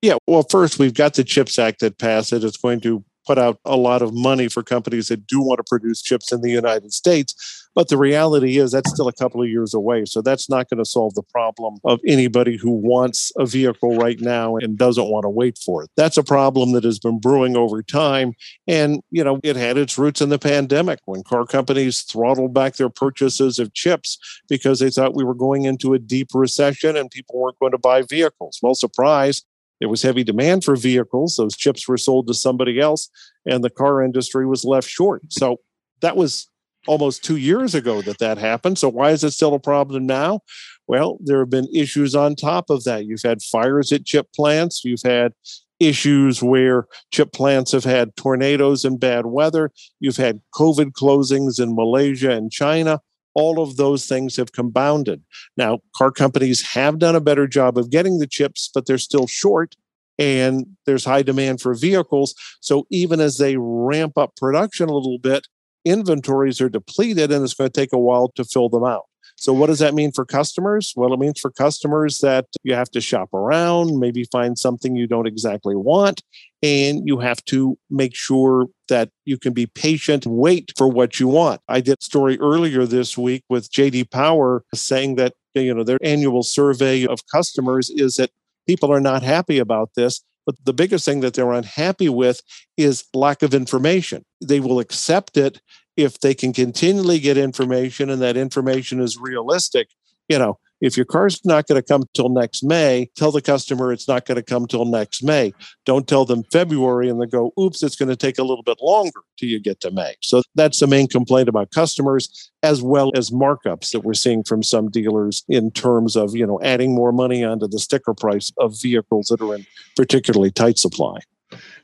Yeah 0.00 0.16
well 0.26 0.44
first 0.48 0.78
we've 0.78 0.94
got 0.94 1.14
the 1.14 1.24
chips 1.24 1.58
act 1.58 1.80
that 1.80 1.98
passed 1.98 2.32
it. 2.32 2.44
It's 2.44 2.56
going 2.56 2.80
to 2.80 3.04
put 3.26 3.38
out 3.38 3.58
a 3.64 3.76
lot 3.76 4.02
of 4.02 4.12
money 4.14 4.48
for 4.48 4.62
companies 4.62 5.08
that 5.08 5.26
do 5.26 5.40
want 5.40 5.58
to 5.58 5.64
produce 5.64 6.02
chips 6.02 6.32
in 6.32 6.42
the 6.42 6.50
United 6.50 6.92
States. 6.92 7.63
But 7.74 7.88
the 7.88 7.98
reality 7.98 8.58
is 8.58 8.72
that's 8.72 8.90
still 8.90 9.08
a 9.08 9.12
couple 9.12 9.42
of 9.42 9.48
years 9.48 9.74
away. 9.74 10.04
So 10.04 10.22
that's 10.22 10.48
not 10.48 10.68
going 10.68 10.78
to 10.78 10.84
solve 10.84 11.14
the 11.14 11.22
problem 11.22 11.78
of 11.84 12.00
anybody 12.06 12.56
who 12.56 12.70
wants 12.70 13.32
a 13.36 13.46
vehicle 13.46 13.96
right 13.96 14.20
now 14.20 14.56
and 14.56 14.78
doesn't 14.78 15.08
want 15.08 15.24
to 15.24 15.28
wait 15.30 15.58
for 15.58 15.82
it. 15.82 15.90
That's 15.96 16.16
a 16.16 16.22
problem 16.22 16.72
that 16.72 16.84
has 16.84 16.98
been 16.98 17.18
brewing 17.18 17.56
over 17.56 17.82
time. 17.82 18.34
And, 18.66 19.00
you 19.10 19.24
know, 19.24 19.40
it 19.42 19.56
had 19.56 19.76
its 19.76 19.98
roots 19.98 20.20
in 20.20 20.28
the 20.28 20.38
pandemic 20.38 21.00
when 21.06 21.22
car 21.24 21.46
companies 21.46 22.02
throttled 22.02 22.54
back 22.54 22.76
their 22.76 22.88
purchases 22.88 23.58
of 23.58 23.74
chips 23.74 24.18
because 24.48 24.78
they 24.78 24.90
thought 24.90 25.16
we 25.16 25.24
were 25.24 25.34
going 25.34 25.64
into 25.64 25.94
a 25.94 25.98
deep 25.98 26.28
recession 26.34 26.96
and 26.96 27.10
people 27.10 27.40
weren't 27.40 27.58
going 27.58 27.72
to 27.72 27.78
buy 27.78 28.02
vehicles. 28.02 28.58
Well, 28.62 28.74
surprise, 28.74 29.42
there 29.80 29.88
was 29.88 30.02
heavy 30.02 30.24
demand 30.24 30.64
for 30.64 30.76
vehicles. 30.76 31.36
Those 31.36 31.56
chips 31.56 31.88
were 31.88 31.98
sold 31.98 32.28
to 32.28 32.34
somebody 32.34 32.80
else, 32.80 33.10
and 33.44 33.64
the 33.64 33.70
car 33.70 34.02
industry 34.02 34.46
was 34.46 34.64
left 34.64 34.88
short. 34.88 35.22
So 35.32 35.60
that 36.00 36.16
was 36.16 36.48
almost 36.86 37.24
two 37.24 37.36
years 37.36 37.74
ago 37.74 38.02
that 38.02 38.18
that 38.18 38.38
happened. 38.38 38.78
So 38.78 38.88
why 38.88 39.10
is 39.10 39.24
it 39.24 39.32
still 39.32 39.54
a 39.54 39.60
problem 39.60 40.06
now? 40.06 40.40
Well, 40.86 41.18
there 41.22 41.40
have 41.40 41.50
been 41.50 41.68
issues 41.74 42.14
on 42.14 42.36
top 42.36 42.70
of 42.70 42.84
that. 42.84 43.06
You've 43.06 43.22
had 43.22 43.42
fires 43.42 43.92
at 43.92 44.04
chip 44.04 44.28
plants. 44.34 44.82
You've 44.84 45.02
had 45.02 45.32
issues 45.80 46.42
where 46.42 46.86
chip 47.10 47.32
plants 47.32 47.72
have 47.72 47.84
had 47.84 48.16
tornadoes 48.16 48.84
and 48.84 49.00
bad 49.00 49.26
weather. 49.26 49.70
You've 50.00 50.16
had 50.16 50.40
COVID 50.54 50.92
closings 50.92 51.60
in 51.60 51.74
Malaysia 51.74 52.30
and 52.30 52.50
China. 52.50 53.00
All 53.34 53.60
of 53.60 53.76
those 53.76 54.06
things 54.06 54.36
have 54.36 54.52
compounded. 54.52 55.22
Now, 55.56 55.80
car 55.96 56.12
companies 56.12 56.62
have 56.68 56.98
done 56.98 57.16
a 57.16 57.20
better 57.20 57.48
job 57.48 57.76
of 57.76 57.90
getting 57.90 58.18
the 58.18 58.28
chips, 58.28 58.70
but 58.72 58.86
they're 58.86 58.98
still 58.98 59.26
short 59.26 59.74
and 60.18 60.66
there's 60.86 61.04
high 61.04 61.22
demand 61.22 61.60
for 61.60 61.74
vehicles. 61.74 62.34
So 62.60 62.86
even 62.90 63.20
as 63.20 63.38
they 63.38 63.56
ramp 63.58 64.16
up 64.16 64.36
production 64.36 64.88
a 64.88 64.94
little 64.94 65.18
bit, 65.18 65.48
inventories 65.84 66.60
are 66.60 66.68
depleted 66.68 67.30
and 67.30 67.44
it's 67.44 67.54
going 67.54 67.70
to 67.70 67.80
take 67.80 67.92
a 67.92 67.98
while 67.98 68.28
to 68.36 68.44
fill 68.44 68.68
them 68.68 68.84
out. 68.84 69.04
So, 69.36 69.52
what 69.52 69.66
does 69.66 69.80
that 69.80 69.94
mean 69.94 70.12
for 70.12 70.24
customers? 70.24 70.92
Well, 70.96 71.12
it 71.12 71.18
means 71.18 71.40
for 71.40 71.50
customers 71.50 72.18
that 72.18 72.46
you 72.62 72.74
have 72.74 72.90
to 72.92 73.00
shop 73.00 73.34
around, 73.34 73.98
maybe 73.98 74.24
find 74.30 74.58
something 74.58 74.94
you 74.94 75.06
don't 75.06 75.26
exactly 75.26 75.74
want, 75.74 76.22
and 76.62 77.02
you 77.04 77.18
have 77.18 77.44
to 77.46 77.76
make 77.90 78.14
sure 78.14 78.66
that 78.88 79.10
you 79.24 79.36
can 79.36 79.52
be 79.52 79.66
patient 79.66 80.24
and 80.24 80.36
wait 80.36 80.72
for 80.76 80.88
what 80.88 81.18
you 81.18 81.28
want. 81.28 81.60
I 81.68 81.80
did 81.80 81.98
a 82.00 82.04
story 82.04 82.38
earlier 82.40 82.86
this 82.86 83.18
week 83.18 83.42
with 83.48 83.70
JD 83.72 84.10
Power 84.10 84.64
saying 84.74 85.16
that 85.16 85.34
you 85.54 85.74
know 85.74 85.84
their 85.84 85.98
annual 86.02 86.42
survey 86.42 87.06
of 87.06 87.20
customers 87.30 87.90
is 87.90 88.16
that 88.16 88.30
people 88.66 88.92
are 88.92 89.00
not 89.00 89.22
happy 89.22 89.58
about 89.58 89.90
this 89.96 90.22
but 90.46 90.56
the 90.64 90.72
biggest 90.72 91.04
thing 91.04 91.20
that 91.20 91.34
they're 91.34 91.52
unhappy 91.52 92.08
with 92.08 92.40
is 92.76 93.04
lack 93.14 93.42
of 93.42 93.54
information. 93.54 94.24
They 94.42 94.60
will 94.60 94.80
accept 94.80 95.36
it 95.36 95.60
if 95.96 96.18
they 96.20 96.34
can 96.34 96.52
continually 96.52 97.18
get 97.20 97.36
information 97.36 98.10
and 98.10 98.20
that 98.22 98.36
information 98.36 99.00
is 99.00 99.18
realistic, 99.20 99.88
you 100.28 100.38
know, 100.38 100.58
if 100.84 100.98
your 100.98 101.06
car's 101.06 101.42
not 101.46 101.66
going 101.66 101.80
to 101.80 101.86
come 101.86 102.02
till 102.12 102.28
next 102.28 102.62
May, 102.62 103.10
tell 103.16 103.32
the 103.32 103.40
customer 103.40 103.90
it's 103.90 104.06
not 104.06 104.26
going 104.26 104.36
to 104.36 104.42
come 104.42 104.66
till 104.66 104.84
next 104.84 105.22
May. 105.22 105.54
Don't 105.86 106.06
tell 106.06 106.26
them 106.26 106.44
February 106.52 107.08
and 107.08 107.18
they 107.20 107.26
go, 107.26 107.54
oops, 107.58 107.82
it's 107.82 107.96
going 107.96 108.10
to 108.10 108.16
take 108.16 108.38
a 108.38 108.42
little 108.42 108.62
bit 108.62 108.76
longer 108.82 109.20
till 109.38 109.48
you 109.48 109.58
get 109.58 109.80
to 109.80 109.90
May. 109.90 110.14
So 110.20 110.42
that's 110.54 110.80
the 110.80 110.86
main 110.86 111.08
complaint 111.08 111.48
about 111.48 111.70
customers, 111.70 112.50
as 112.62 112.82
well 112.82 113.10
as 113.16 113.30
markups 113.30 113.92
that 113.92 114.00
we're 114.00 114.12
seeing 114.12 114.44
from 114.44 114.62
some 114.62 114.90
dealers 114.90 115.42
in 115.48 115.70
terms 115.70 116.16
of, 116.16 116.36
you 116.36 116.46
know, 116.46 116.60
adding 116.62 116.94
more 116.94 117.12
money 117.12 117.42
onto 117.42 117.66
the 117.66 117.78
sticker 117.78 118.12
price 118.12 118.52
of 118.58 118.78
vehicles 118.78 119.28
that 119.28 119.40
are 119.40 119.54
in 119.54 119.64
particularly 119.96 120.50
tight 120.50 120.78
supply. 120.78 121.18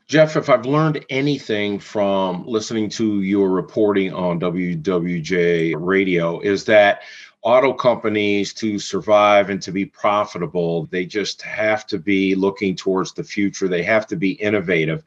Jeff, 0.09 0.37
if 0.37 0.51
I've 0.51 0.67
learned 0.67 1.05
anything 1.09 1.79
from 1.79 2.45
listening 2.45 2.91
to 2.91 3.23
your 3.23 3.49
reporting 3.49 4.13
on 4.13 4.41
WWJ 4.41 5.75
radio, 5.79 6.41
is 6.41 6.65
that 6.65 7.03
auto 7.43 7.73
companies 7.73 8.53
to 8.53 8.79
survive 8.79 9.49
and 9.49 9.63
to 9.63 9.73
be 9.73 9.87
profitable, 9.87 10.87
they 10.87 11.07
just 11.07 11.41
have 11.43 11.87
to 11.87 11.99
be 11.99 12.35
looking 12.35 12.77
towards 12.77 13.13
the 13.13 13.25
future. 13.25 13.67
They 13.67 13.83
have 13.83 14.07
to 14.09 14.17
be 14.17 14.33
innovative. 14.33 15.03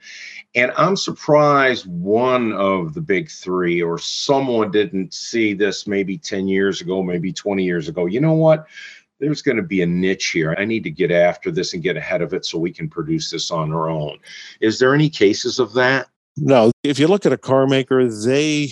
And 0.56 0.72
I'm 0.76 0.96
surprised 0.96 1.86
one 1.88 2.54
of 2.54 2.94
the 2.94 3.02
big 3.02 3.30
three 3.30 3.82
or 3.82 3.98
someone 3.98 4.72
didn't 4.72 5.14
see 5.14 5.54
this 5.54 5.86
maybe 5.88 6.18
10 6.18 6.48
years 6.48 6.82
ago, 6.82 7.04
maybe 7.04 7.32
20 7.32 7.64
years 7.64 7.88
ago. 7.88 8.06
You 8.06 8.22
know 8.22 8.34
what? 8.34 8.68
there's 9.20 9.42
going 9.42 9.58
to 9.58 9.64
be 9.64 9.82
a 9.82 9.86
niche 9.86 10.32
here. 10.32 10.56
I 10.58 10.66
need 10.66 10.84
to 10.84 10.90
get 10.90 11.12
after 11.12 11.50
this 11.50 11.74
and 11.74 11.82
get 11.82 11.96
ahead 11.96 12.22
of 12.22 12.34
it 12.34 12.46
so 12.46 12.58
we 12.58 12.74
can 12.74 12.90
produce 12.90 13.32
this 13.32 13.52
on 13.52 13.72
our 13.72 13.90
own. 13.90 14.20
Is 14.60 14.80
there 14.80 14.94
any 14.94 15.10
cases 15.10 15.60
of 15.60 15.74
that? 15.74 16.08
No. 16.36 16.72
If 16.84 17.00
you 17.00 17.08
look 17.08 17.26
at 17.26 17.32
a 17.32 17.38
car 17.38 17.68
maker, 17.68 18.08
they 18.08 18.72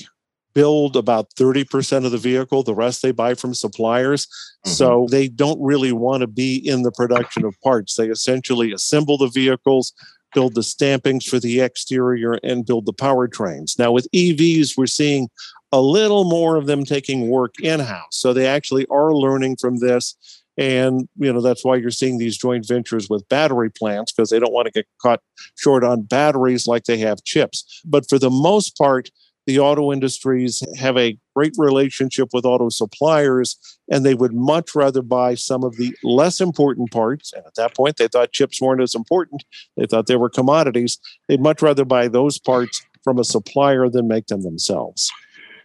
build 0.53 0.95
about 0.95 1.29
30% 1.35 2.05
of 2.05 2.11
the 2.11 2.17
vehicle, 2.17 2.63
the 2.63 2.75
rest 2.75 3.01
they 3.01 3.11
buy 3.11 3.33
from 3.33 3.53
suppliers. 3.53 4.25
Mm-hmm. 4.25 4.71
So 4.71 5.07
they 5.09 5.27
don't 5.27 5.61
really 5.61 5.91
want 5.91 6.21
to 6.21 6.27
be 6.27 6.55
in 6.57 6.83
the 6.83 6.91
production 6.91 7.45
of 7.45 7.59
parts. 7.61 7.95
They 7.95 8.07
essentially 8.07 8.71
assemble 8.71 9.17
the 9.17 9.27
vehicles, 9.27 9.93
build 10.33 10.55
the 10.55 10.61
stampings 10.61 11.25
for 11.25 11.39
the 11.39 11.61
exterior, 11.61 12.39
and 12.43 12.65
build 12.65 12.85
the 12.85 12.93
powertrains. 12.93 13.77
Now, 13.77 13.91
with 13.91 14.07
EVs, 14.13 14.77
we're 14.77 14.87
seeing 14.87 15.29
a 15.71 15.81
little 15.81 16.25
more 16.25 16.57
of 16.57 16.65
them 16.65 16.83
taking 16.83 17.29
work 17.29 17.55
in 17.61 17.79
house. 17.79 18.17
So 18.17 18.33
they 18.33 18.47
actually 18.47 18.85
are 18.89 19.13
learning 19.13 19.57
from 19.57 19.79
this 19.79 20.15
and 20.57 21.07
you 21.17 21.31
know 21.31 21.41
that's 21.41 21.63
why 21.63 21.75
you're 21.75 21.91
seeing 21.91 22.17
these 22.17 22.37
joint 22.37 22.67
ventures 22.67 23.09
with 23.09 23.27
battery 23.29 23.69
plants 23.69 24.11
because 24.11 24.29
they 24.29 24.39
don't 24.39 24.53
want 24.53 24.65
to 24.65 24.71
get 24.71 24.85
caught 25.01 25.21
short 25.57 25.83
on 25.83 26.01
batteries 26.01 26.67
like 26.67 26.83
they 26.83 26.97
have 26.97 27.23
chips 27.23 27.81
but 27.85 28.07
for 28.09 28.19
the 28.19 28.29
most 28.29 28.77
part 28.77 29.09
the 29.47 29.59
auto 29.59 29.91
industries 29.91 30.63
have 30.77 30.97
a 30.97 31.17
great 31.35 31.53
relationship 31.57 32.29
with 32.33 32.45
auto 32.45 32.69
suppliers 32.69 33.57
and 33.89 34.05
they 34.05 34.13
would 34.13 34.33
much 34.33 34.75
rather 34.75 35.01
buy 35.01 35.35
some 35.35 35.63
of 35.63 35.75
the 35.77 35.93
less 36.03 36.39
important 36.39 36.91
parts 36.91 37.33
and 37.33 37.45
at 37.45 37.55
that 37.55 37.75
point 37.75 37.97
they 37.97 38.07
thought 38.07 38.31
chips 38.31 38.61
weren't 38.61 38.81
as 38.81 38.95
important 38.95 39.43
they 39.77 39.85
thought 39.85 40.07
they 40.07 40.15
were 40.15 40.29
commodities 40.29 40.99
they'd 41.27 41.41
much 41.41 41.61
rather 41.61 41.85
buy 41.85 42.07
those 42.07 42.37
parts 42.37 42.85
from 43.03 43.17
a 43.17 43.23
supplier 43.23 43.89
than 43.89 44.07
make 44.07 44.27
them 44.27 44.43
themselves 44.43 45.11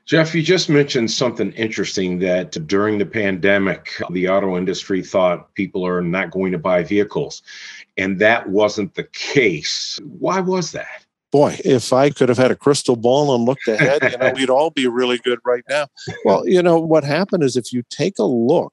Jeff, 0.06 0.36
you 0.36 0.42
just 0.42 0.68
mentioned 0.68 1.10
something 1.10 1.50
interesting 1.54 2.20
that 2.20 2.52
during 2.68 2.98
the 2.98 3.06
pandemic, 3.06 3.90
the 4.12 4.28
auto 4.28 4.56
industry 4.56 5.02
thought 5.02 5.52
people 5.54 5.84
are 5.84 6.00
not 6.00 6.30
going 6.30 6.52
to 6.52 6.58
buy 6.58 6.84
vehicles. 6.84 7.42
And 7.96 8.20
that 8.20 8.48
wasn't 8.48 8.94
the 8.94 9.02
case. 9.02 9.98
Why 10.04 10.38
was 10.38 10.70
that? 10.70 11.05
Boy, 11.36 11.60
if 11.66 11.92
I 11.92 12.08
could 12.08 12.30
have 12.30 12.38
had 12.38 12.50
a 12.50 12.56
crystal 12.56 12.96
ball 12.96 13.34
and 13.34 13.44
looked 13.44 13.68
ahead, 13.68 14.10
you 14.10 14.16
know, 14.16 14.32
we'd 14.34 14.48
all 14.48 14.70
be 14.70 14.86
really 14.86 15.18
good 15.18 15.38
right 15.44 15.64
now. 15.68 15.88
Well, 16.24 16.48
you 16.48 16.62
know, 16.62 16.78
what 16.78 17.04
happened 17.04 17.42
is 17.42 17.56
if 17.56 17.74
you 17.74 17.82
take 17.90 18.18
a 18.18 18.24
look 18.24 18.72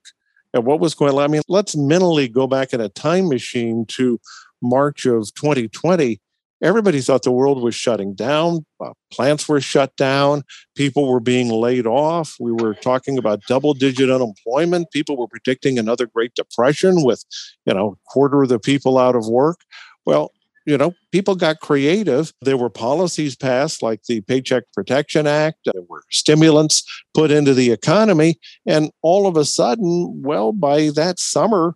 at 0.54 0.64
what 0.64 0.80
was 0.80 0.96
going 0.96 1.14
on, 1.14 1.20
I 1.20 1.28
mean, 1.28 1.42
let's 1.50 1.76
mentally 1.76 2.30
go 2.30 2.48
back 2.48 2.72
in 2.72 2.80
a 2.80 2.88
time 2.88 3.28
machine 3.28 3.86
to 3.90 4.18
March 4.62 5.06
of 5.06 5.34
2020 5.34 6.22
everybody 6.64 7.02
thought 7.02 7.24
the 7.24 7.32
world 7.32 7.62
was 7.62 7.76
shutting 7.76 8.14
down. 8.14 8.66
Uh, 8.80 8.94
plants 9.12 9.48
were 9.48 9.60
shut 9.60 9.96
down. 9.98 10.44
People 10.76 11.12
were 11.12 11.20
being 11.20 11.50
laid 11.50 11.86
off. 11.86 12.36
We 12.40 12.54
were 12.54 12.74
talking 12.74 13.18
about 13.18 13.42
double 13.48 13.74
digit 13.74 14.10
unemployment. 14.10 14.90
People 14.92 15.18
were 15.18 15.28
predicting 15.28 15.78
another 15.78 16.08
Great 16.08 16.34
Depression 16.36 17.04
with, 17.04 17.24
you 17.66 17.74
know, 17.74 17.98
quarter 18.08 18.44
of 18.44 18.50
the 18.50 18.60
people 18.60 18.98
out 18.98 19.16
of 19.16 19.28
work. 19.28 19.60
Well, 20.06 20.32
you 20.66 20.78
know, 20.78 20.94
people 21.12 21.36
got 21.36 21.60
creative. 21.60 22.34
There 22.42 22.58
were 22.58 22.70
policies 22.70 23.36
passed 23.36 23.84
like 23.84 24.04
the 24.04 24.22
Paycheck 24.22 24.64
Protection 24.74 25.28
Act. 25.28 25.58
There 25.66 25.84
were 25.90 26.04
stimulants 26.10 26.84
put 27.14 27.32
into 27.32 27.54
the 27.54 27.72
economy. 27.72 28.40
And 28.66 28.92
all 29.02 29.28
of 29.28 29.36
a 29.36 29.46
sudden, 29.46 30.22
well, 30.24 30.52
by 30.54 30.90
that 30.92 31.20
summer, 31.20 31.76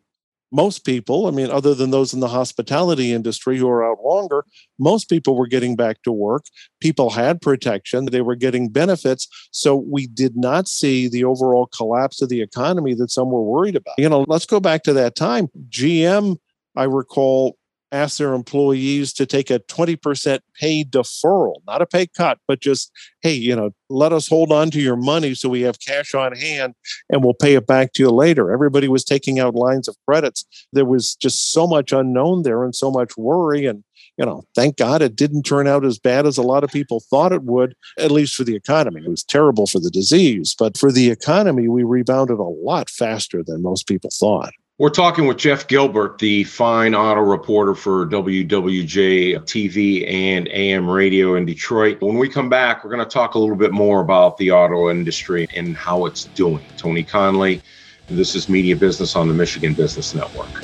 most 0.52 0.86
people, 0.86 1.28
I 1.28 1.32
mean, 1.32 1.52
other 1.52 1.76
than 1.76 1.92
those 1.92 2.14
in 2.14 2.22
the 2.22 2.30
hospitality 2.30 3.12
industry 3.12 3.58
who 3.58 3.68
are 3.70 3.86
out 3.86 3.98
longer, 4.04 4.46
most 4.80 5.10
people 5.10 5.36
were 5.36 5.48
getting 5.48 5.76
back 5.76 6.02
to 6.04 6.12
work. 6.12 6.46
People 6.80 7.10
had 7.10 7.42
protection, 7.42 8.06
they 8.06 8.22
were 8.22 8.36
getting 8.36 8.70
benefits. 8.70 9.28
So 9.52 9.76
we 9.76 10.08
did 10.08 10.38
not 10.38 10.68
see 10.68 11.10
the 11.10 11.26
overall 11.26 11.68
collapse 11.68 12.22
of 12.22 12.30
the 12.30 12.42
economy 12.42 12.94
that 12.96 13.12
some 13.12 13.30
were 13.30 13.44
worried 13.44 13.76
about. 13.76 13.96
You 13.98 14.08
know, 14.08 14.26
let's 14.28 14.46
go 14.46 14.60
back 14.60 14.84
to 14.84 14.94
that 14.94 15.16
time. 15.16 15.50
GM, 15.70 16.38
I 16.78 16.84
recall, 16.86 17.58
ask 17.92 18.18
their 18.18 18.34
employees 18.34 19.14
to 19.14 19.26
take 19.26 19.50
a 19.50 19.60
20% 19.60 20.40
pay 20.60 20.84
deferral, 20.84 21.56
not 21.66 21.82
a 21.82 21.86
pay 21.86 22.08
cut, 22.08 22.38
but 22.48 22.60
just, 22.60 22.92
hey, 23.22 23.34
you 23.34 23.56
know, 23.56 23.72
let 23.90 24.12
us 24.12 24.28
hold 24.28 24.52
on 24.52 24.70
to 24.72 24.82
your 24.82 24.96
money 24.96 25.34
so 25.34 25.50
we 25.50 25.62
have 25.62 25.80
cash 25.80 26.14
on 26.14 26.36
hand 26.36 26.74
and 27.10 27.24
we'll 27.24 27.34
pay 27.34 27.56
it 27.56 27.68
back 27.68 27.94
to 27.94 28.04
you 28.04 28.10
later. 28.10 28.52
Everybody 28.52 28.88
was 28.88 29.04
taking 29.04 29.40
out 29.40 29.56
lines 29.56 29.88
of 29.88 29.96
credits. 30.08 30.46
There 30.74 30.86
was 30.86 31.16
just 31.16 31.52
so 31.52 31.68
much 31.68 31.92
unknown 31.92 32.44
there 32.44 32.64
and 32.64 32.76
so 32.76 32.92
much 32.92 33.16
worry. 33.18 33.66
And, 33.66 33.84
you 34.18 34.26
know, 34.26 34.44
thank 34.56 34.78
God 34.78 35.02
it 35.02 35.16
didn't 35.16 35.44
turn 35.44 35.68
out 35.68 35.86
as 35.86 36.00
bad 36.00 36.26
as 36.26 36.38
a 36.38 36.44
lot 36.44 36.64
of 36.64 36.72
people 36.72 37.02
thought 37.10 37.32
it 37.32 37.44
would, 37.44 37.76
at 37.98 38.12
least 38.12 38.36
for 38.36 38.44
the 38.44 38.56
economy. 38.56 39.02
It 39.02 39.10
was 39.10 39.24
terrible 39.24 39.68
for 39.68 39.80
the 39.80 39.92
disease, 39.92 40.56
but 40.58 40.78
for 40.78 40.92
the 40.92 41.10
economy, 41.10 41.68
we 41.68 41.84
rebounded 41.84 42.40
a 42.40 42.44
lot 42.44 42.90
faster 42.90 43.44
than 43.46 43.62
most 43.62 43.88
people 43.88 44.10
thought. 44.12 44.52
We're 44.80 44.90
talking 44.90 45.26
with 45.26 45.38
Jeff 45.38 45.68
Gilbert, 45.68 46.20
the 46.20 46.44
fine 46.44 46.94
auto 46.94 47.22
reporter 47.22 47.74
for 47.74 48.06
WWJ 48.06 49.34
TV 49.40 50.08
and 50.08 50.48
AM 50.50 50.88
radio 50.88 51.34
in 51.34 51.48
Detroit. 51.48 52.00
When 52.00 52.20
we 52.20 52.30
come 52.30 52.48
back, 52.48 52.84
we're 52.84 52.92
going 52.92 53.04
to 53.04 53.12
talk 53.12 53.34
a 53.34 53.40
little 53.40 53.56
bit 53.56 53.72
more 53.72 54.02
about 54.02 54.38
the 54.38 54.52
auto 54.52 54.92
industry 54.92 55.48
and 55.56 55.76
how 55.76 56.06
it's 56.06 56.26
doing. 56.26 56.64
Tony 56.78 57.04
Conley, 57.04 57.60
this 58.08 58.36
is 58.36 58.50
Media 58.50 58.76
Business 58.76 59.16
on 59.16 59.28
the 59.28 59.34
Michigan 59.34 59.74
Business 59.74 60.14
Network. 60.14 60.64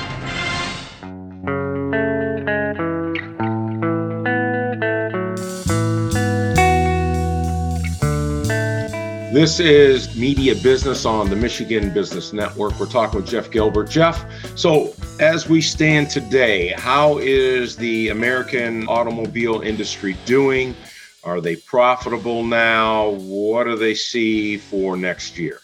This 9.31 9.61
is 9.61 10.13
Media 10.17 10.55
Business 10.55 11.05
on 11.05 11.29
the 11.29 11.37
Michigan 11.37 11.93
Business 11.93 12.33
Network. 12.33 12.77
We're 12.77 12.85
talking 12.85 13.21
with 13.21 13.29
Jeff 13.29 13.49
Gilbert. 13.49 13.89
Jeff, 13.89 14.25
so 14.57 14.93
as 15.21 15.47
we 15.47 15.61
stand 15.61 16.09
today, 16.09 16.73
how 16.77 17.17
is 17.17 17.77
the 17.77 18.09
American 18.09 18.85
automobile 18.89 19.61
industry 19.61 20.17
doing? 20.25 20.75
Are 21.23 21.39
they 21.39 21.55
profitable 21.55 22.43
now? 22.43 23.11
What 23.11 23.63
do 23.63 23.77
they 23.77 23.93
see 23.93 24.57
for 24.57 24.97
next 24.97 25.37
year? 25.37 25.60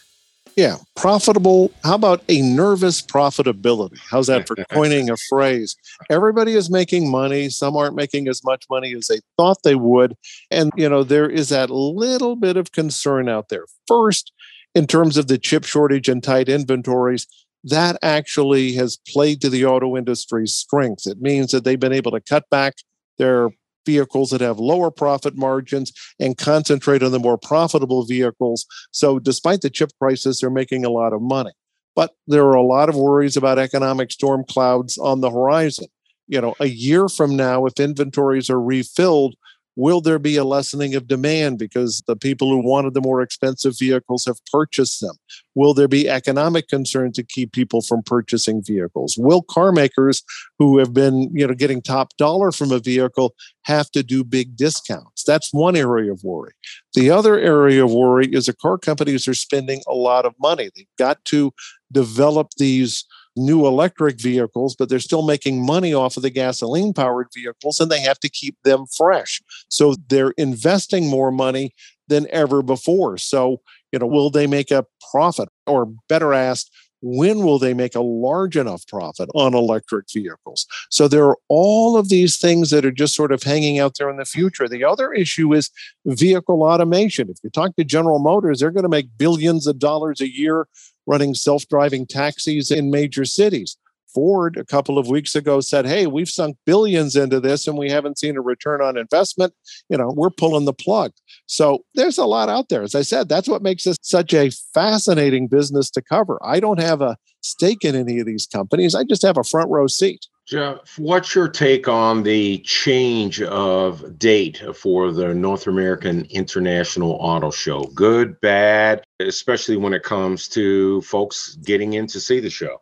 Yeah, 0.58 0.78
profitable. 0.96 1.70
How 1.84 1.94
about 1.94 2.20
a 2.28 2.42
nervous 2.42 3.00
profitability? 3.00 3.96
How's 4.10 4.26
that 4.26 4.48
for 4.48 4.56
coining 4.72 5.08
a 5.08 5.16
phrase? 5.28 5.76
Everybody 6.10 6.54
is 6.54 6.68
making 6.68 7.08
money. 7.08 7.48
Some 7.48 7.76
aren't 7.76 7.94
making 7.94 8.26
as 8.26 8.42
much 8.42 8.64
money 8.68 8.92
as 8.92 9.06
they 9.06 9.20
thought 9.36 9.62
they 9.62 9.76
would. 9.76 10.16
And, 10.50 10.72
you 10.74 10.88
know, 10.88 11.04
there 11.04 11.30
is 11.30 11.50
that 11.50 11.70
little 11.70 12.34
bit 12.34 12.56
of 12.56 12.72
concern 12.72 13.28
out 13.28 13.50
there. 13.50 13.66
First, 13.86 14.32
in 14.74 14.88
terms 14.88 15.16
of 15.16 15.28
the 15.28 15.38
chip 15.38 15.62
shortage 15.62 16.08
and 16.08 16.24
tight 16.24 16.48
inventories, 16.48 17.28
that 17.62 17.96
actually 18.02 18.72
has 18.72 18.98
played 19.06 19.40
to 19.42 19.50
the 19.50 19.64
auto 19.64 19.96
industry's 19.96 20.54
strength. 20.54 21.06
It 21.06 21.20
means 21.20 21.52
that 21.52 21.62
they've 21.62 21.78
been 21.78 21.92
able 21.92 22.10
to 22.10 22.20
cut 22.20 22.50
back 22.50 22.74
their 23.16 23.50
vehicles 23.88 24.28
that 24.28 24.42
have 24.42 24.58
lower 24.58 24.90
profit 24.90 25.34
margins 25.34 25.90
and 26.20 26.36
concentrate 26.36 27.02
on 27.02 27.10
the 27.10 27.18
more 27.18 27.38
profitable 27.38 28.04
vehicles. 28.04 28.66
So, 28.90 29.18
despite 29.18 29.62
the 29.62 29.70
chip 29.70 29.92
crisis, 29.98 30.40
they're 30.40 30.50
making 30.50 30.84
a 30.84 30.90
lot 30.90 31.14
of 31.14 31.22
money. 31.22 31.52
But 31.96 32.12
there 32.26 32.44
are 32.44 32.54
a 32.54 32.62
lot 32.62 32.90
of 32.90 32.96
worries 32.96 33.36
about 33.36 33.58
economic 33.58 34.12
storm 34.12 34.44
clouds 34.48 34.98
on 34.98 35.22
the 35.22 35.30
horizon. 35.30 35.86
You 36.26 36.42
know, 36.42 36.54
a 36.60 36.66
year 36.66 37.08
from 37.08 37.34
now, 37.34 37.64
if 37.64 37.80
inventories 37.80 38.50
are 38.50 38.60
refilled, 38.60 39.34
will 39.78 40.00
there 40.00 40.18
be 40.18 40.36
a 40.36 40.42
lessening 40.42 40.96
of 40.96 41.06
demand 41.06 41.56
because 41.56 42.02
the 42.08 42.16
people 42.16 42.50
who 42.50 42.58
wanted 42.58 42.94
the 42.94 43.00
more 43.00 43.22
expensive 43.22 43.78
vehicles 43.78 44.24
have 44.24 44.44
purchased 44.50 45.00
them? 45.00 45.14
Will 45.54 45.72
there 45.72 45.86
be 45.86 46.08
economic 46.08 46.66
concerns 46.66 47.14
to 47.14 47.22
keep 47.22 47.52
people 47.52 47.80
from 47.80 48.02
purchasing 48.02 48.60
vehicles? 48.60 49.14
Will 49.16 49.40
car 49.40 49.70
makers 49.70 50.24
who 50.58 50.78
have 50.78 50.92
been, 50.92 51.30
you 51.32 51.46
know, 51.46 51.54
getting 51.54 51.80
top 51.80 52.16
dollar 52.16 52.50
from 52.50 52.72
a 52.72 52.80
vehicle 52.80 53.36
have 53.62 53.88
to 53.92 54.02
do 54.02 54.24
big 54.24 54.56
discounts? 54.56 55.22
That's 55.22 55.54
one 55.54 55.76
area 55.76 56.10
of 56.12 56.24
worry. 56.24 56.54
The 56.94 57.10
other 57.10 57.38
area 57.38 57.84
of 57.84 57.92
worry 57.92 58.26
is 58.26 58.46
the 58.46 58.54
car 58.54 58.78
companies 58.78 59.28
are 59.28 59.34
spending 59.34 59.82
a 59.86 59.94
lot 59.94 60.26
of 60.26 60.34
money. 60.40 60.70
They've 60.74 60.86
got 60.98 61.24
to 61.26 61.52
develop 61.92 62.48
these 62.58 63.04
new 63.38 63.66
electric 63.66 64.20
vehicles, 64.20 64.74
but 64.76 64.88
they're 64.88 64.98
still 64.98 65.26
making 65.26 65.64
money 65.64 65.94
off 65.94 66.16
of 66.16 66.22
the 66.22 66.30
gasoline 66.30 66.92
powered 66.92 67.28
vehicles 67.34 67.80
and 67.80 67.90
they 67.90 68.00
have 68.00 68.18
to 68.20 68.28
keep 68.28 68.56
them 68.64 68.84
fresh. 68.96 69.40
So 69.68 69.94
they're 70.08 70.32
investing 70.36 71.08
more 71.08 71.30
money 71.30 71.72
than 72.08 72.26
ever 72.30 72.62
before. 72.62 73.18
So, 73.18 73.60
you 73.92 73.98
know, 73.98 74.06
will 74.06 74.30
they 74.30 74.46
make 74.46 74.70
a 74.70 74.84
profit? 75.10 75.48
Or 75.66 75.92
better 76.08 76.34
asked, 76.34 76.70
when 77.00 77.38
will 77.38 77.58
they 77.58 77.74
make 77.74 77.94
a 77.94 78.00
large 78.00 78.56
enough 78.56 78.86
profit 78.86 79.28
on 79.34 79.54
electric 79.54 80.06
vehicles? 80.12 80.66
So 80.90 81.08
there 81.08 81.26
are 81.26 81.38
all 81.48 81.96
of 81.96 82.08
these 82.08 82.38
things 82.38 82.70
that 82.70 82.84
are 82.84 82.92
just 82.92 83.14
sort 83.14 83.32
of 83.32 83.42
hanging 83.42 83.78
out 83.78 83.96
there 83.98 84.10
in 84.10 84.16
the 84.16 84.24
future. 84.24 84.68
The 84.68 84.84
other 84.84 85.12
issue 85.12 85.54
is 85.54 85.70
vehicle 86.06 86.62
automation. 86.62 87.30
If 87.30 87.38
you 87.42 87.50
talk 87.50 87.76
to 87.76 87.84
General 87.84 88.18
Motors, 88.18 88.60
they're 88.60 88.70
going 88.70 88.82
to 88.82 88.88
make 88.88 89.16
billions 89.16 89.66
of 89.66 89.78
dollars 89.78 90.20
a 90.20 90.32
year 90.32 90.66
running 91.06 91.34
self 91.34 91.66
driving 91.68 92.06
taxis 92.06 92.70
in 92.70 92.90
major 92.90 93.24
cities. 93.24 93.76
Ford, 94.14 94.56
a 94.56 94.64
couple 94.64 94.98
of 94.98 95.08
weeks 95.08 95.34
ago, 95.34 95.60
said, 95.60 95.86
Hey, 95.86 96.06
we've 96.06 96.28
sunk 96.28 96.56
billions 96.64 97.16
into 97.16 97.40
this 97.40 97.66
and 97.66 97.78
we 97.78 97.90
haven't 97.90 98.18
seen 98.18 98.36
a 98.36 98.40
return 98.40 98.80
on 98.80 98.96
investment. 98.96 99.54
You 99.88 99.98
know, 99.98 100.12
we're 100.16 100.30
pulling 100.30 100.64
the 100.64 100.72
plug. 100.72 101.12
So 101.46 101.84
there's 101.94 102.18
a 102.18 102.26
lot 102.26 102.48
out 102.48 102.68
there. 102.68 102.82
As 102.82 102.94
I 102.94 103.02
said, 103.02 103.28
that's 103.28 103.48
what 103.48 103.62
makes 103.62 103.84
this 103.84 103.96
such 104.02 104.34
a 104.34 104.50
fascinating 104.74 105.48
business 105.48 105.90
to 105.90 106.02
cover. 106.02 106.38
I 106.42 106.60
don't 106.60 106.80
have 106.80 107.00
a 107.00 107.16
stake 107.40 107.84
in 107.84 107.94
any 107.94 108.18
of 108.18 108.26
these 108.26 108.46
companies, 108.46 108.94
I 108.94 109.04
just 109.04 109.22
have 109.22 109.38
a 109.38 109.44
front 109.44 109.70
row 109.70 109.86
seat. 109.86 110.26
Jeff, 110.46 110.98
what's 110.98 111.34
your 111.34 111.46
take 111.46 111.88
on 111.88 112.22
the 112.22 112.58
change 112.60 113.42
of 113.42 114.18
date 114.18 114.62
for 114.74 115.12
the 115.12 115.34
North 115.34 115.66
American 115.66 116.26
International 116.30 117.12
Auto 117.20 117.50
Show? 117.50 117.82
Good, 117.94 118.40
bad, 118.40 119.04
especially 119.20 119.76
when 119.76 119.92
it 119.92 120.04
comes 120.04 120.48
to 120.48 121.02
folks 121.02 121.56
getting 121.56 121.92
in 121.92 122.06
to 122.06 122.18
see 122.18 122.40
the 122.40 122.48
show? 122.48 122.80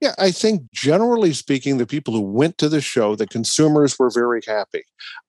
Yeah, 0.00 0.14
I 0.18 0.32
think 0.32 0.70
generally 0.72 1.32
speaking, 1.32 1.78
the 1.78 1.86
people 1.86 2.12
who 2.12 2.20
went 2.20 2.58
to 2.58 2.68
the 2.68 2.80
show, 2.80 3.16
the 3.16 3.26
consumers 3.26 3.98
were 3.98 4.10
very 4.10 4.42
happy. 4.46 4.82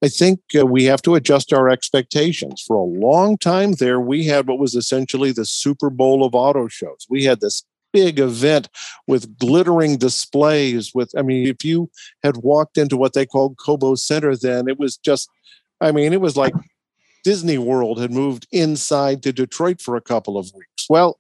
I 0.04 0.10
think 0.10 0.42
uh, 0.60 0.66
we 0.66 0.84
have 0.86 1.02
to 1.04 1.16
adjust 1.16 1.54
our 1.54 1.70
expectations. 1.70 2.64
For 2.68 2.76
a 2.76 2.84
long 2.84 3.38
time 3.38 3.74
there, 3.74 4.00
we 4.00 4.26
had 4.26 4.48
what 4.48 4.60
was 4.60 4.76
essentially 4.76 5.32
the 5.32 5.46
Super 5.46 5.90
Bowl 5.90 6.26
of 6.26 6.36
auto 6.36 6.68
shows. 6.68 7.06
We 7.10 7.24
had 7.24 7.40
this 7.42 7.64
big 7.94 8.20
event 8.20 8.68
with 9.08 9.38
glittering 9.38 9.96
displays 9.96 10.92
with 10.94 11.10
i 11.18 11.22
mean 11.22 11.48
if 11.48 11.64
you 11.64 11.90
had 12.24 12.36
walked 12.36 12.78
into 12.78 12.98
what 12.98 13.14
they 13.14 13.26
called 13.26 13.58
cobo 13.58 13.96
center 13.96 14.36
then 14.36 14.68
it 14.68 14.78
was 14.78 14.98
just 14.98 15.30
i 15.80 15.94
mean 15.94 16.12
it 16.12 16.20
was 16.20 16.36
like 16.36 16.54
disney 17.24 17.58
world 17.58 17.98
had 18.02 18.12
moved 18.12 18.46
inside 18.52 19.24
to 19.24 19.32
detroit 19.32 19.80
for 19.80 19.96
a 19.96 20.02
couple 20.02 20.38
of 20.38 20.52
weeks 20.54 20.88
well 20.90 21.18